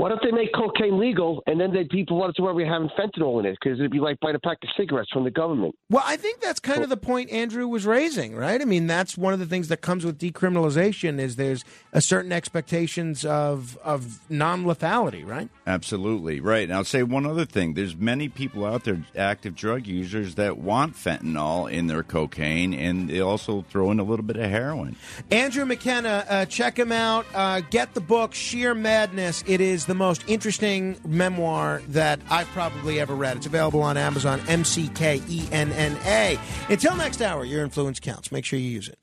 What 0.01 0.11
if 0.11 0.17
they 0.23 0.31
make 0.31 0.51
cocaine 0.55 0.97
legal 0.97 1.43
and 1.45 1.61
then 1.61 1.71
they 1.71 1.83
people 1.83 2.17
want 2.17 2.35
to 2.35 2.41
where 2.41 2.55
we're 2.55 2.65
having 2.65 2.89
fentanyl 2.97 3.39
in 3.39 3.45
it 3.45 3.55
because 3.61 3.77
it'd 3.77 3.91
be 3.91 3.99
like 3.99 4.19
buying 4.19 4.35
a 4.35 4.39
pack 4.39 4.57
of 4.63 4.69
cigarettes 4.75 5.11
from 5.13 5.25
the 5.25 5.29
government. 5.29 5.75
Well, 5.91 6.01
I 6.03 6.17
think 6.17 6.41
that's 6.41 6.59
kind 6.59 6.81
of 6.81 6.89
the 6.89 6.97
point 6.97 7.29
Andrew 7.29 7.67
was 7.67 7.85
raising, 7.85 8.35
right? 8.35 8.59
I 8.59 8.65
mean, 8.65 8.87
that's 8.87 9.15
one 9.15 9.31
of 9.31 9.37
the 9.37 9.45
things 9.45 9.67
that 9.67 9.81
comes 9.81 10.03
with 10.03 10.17
decriminalization 10.17 11.19
is 11.19 11.35
there's 11.35 11.63
a 11.93 12.01
certain 12.01 12.31
expectations 12.31 13.23
of 13.23 13.77
of 13.83 14.21
non-lethality, 14.27 15.23
right? 15.23 15.49
Absolutely 15.67 16.39
right. 16.39 16.63
And 16.63 16.73
I'll 16.73 16.83
say 16.83 17.03
one 17.03 17.27
other 17.27 17.45
thing: 17.45 17.75
there's 17.75 17.95
many 17.95 18.27
people 18.27 18.65
out 18.65 18.85
there, 18.85 19.05
active 19.15 19.53
drug 19.53 19.85
users, 19.85 20.33
that 20.33 20.57
want 20.57 20.95
fentanyl 20.95 21.71
in 21.71 21.85
their 21.85 22.01
cocaine, 22.01 22.73
and 22.73 23.07
they 23.07 23.19
also 23.19 23.63
throw 23.69 23.91
in 23.91 23.99
a 23.99 24.03
little 24.03 24.25
bit 24.25 24.37
of 24.37 24.49
heroin. 24.49 24.95
Andrew 25.29 25.65
McKenna, 25.65 26.25
uh, 26.27 26.45
check 26.45 26.79
him 26.79 26.91
out. 26.91 27.27
Uh, 27.35 27.61
get 27.69 27.93
the 27.93 28.01
book 28.01 28.33
Sheer 28.33 28.73
Madness. 28.73 29.43
It 29.45 29.61
is 29.61 29.85
the 29.91 29.95
most 29.95 30.23
interesting 30.25 30.95
memoir 31.05 31.81
that 31.89 32.21
I've 32.29 32.47
probably 32.51 33.01
ever 33.01 33.13
read. 33.13 33.35
It's 33.35 33.45
available 33.45 33.81
on 33.81 33.97
Amazon. 33.97 34.41
M 34.47 34.63
C 34.63 34.87
K 34.87 35.21
E 35.27 35.49
N 35.51 35.73
N 35.73 35.97
A. 36.05 36.39
Until 36.69 36.95
next 36.95 37.21
hour, 37.21 37.43
your 37.43 37.61
influence 37.61 37.99
counts. 37.99 38.31
Make 38.31 38.45
sure 38.45 38.57
you 38.57 38.69
use 38.69 38.87
it. 38.87 39.01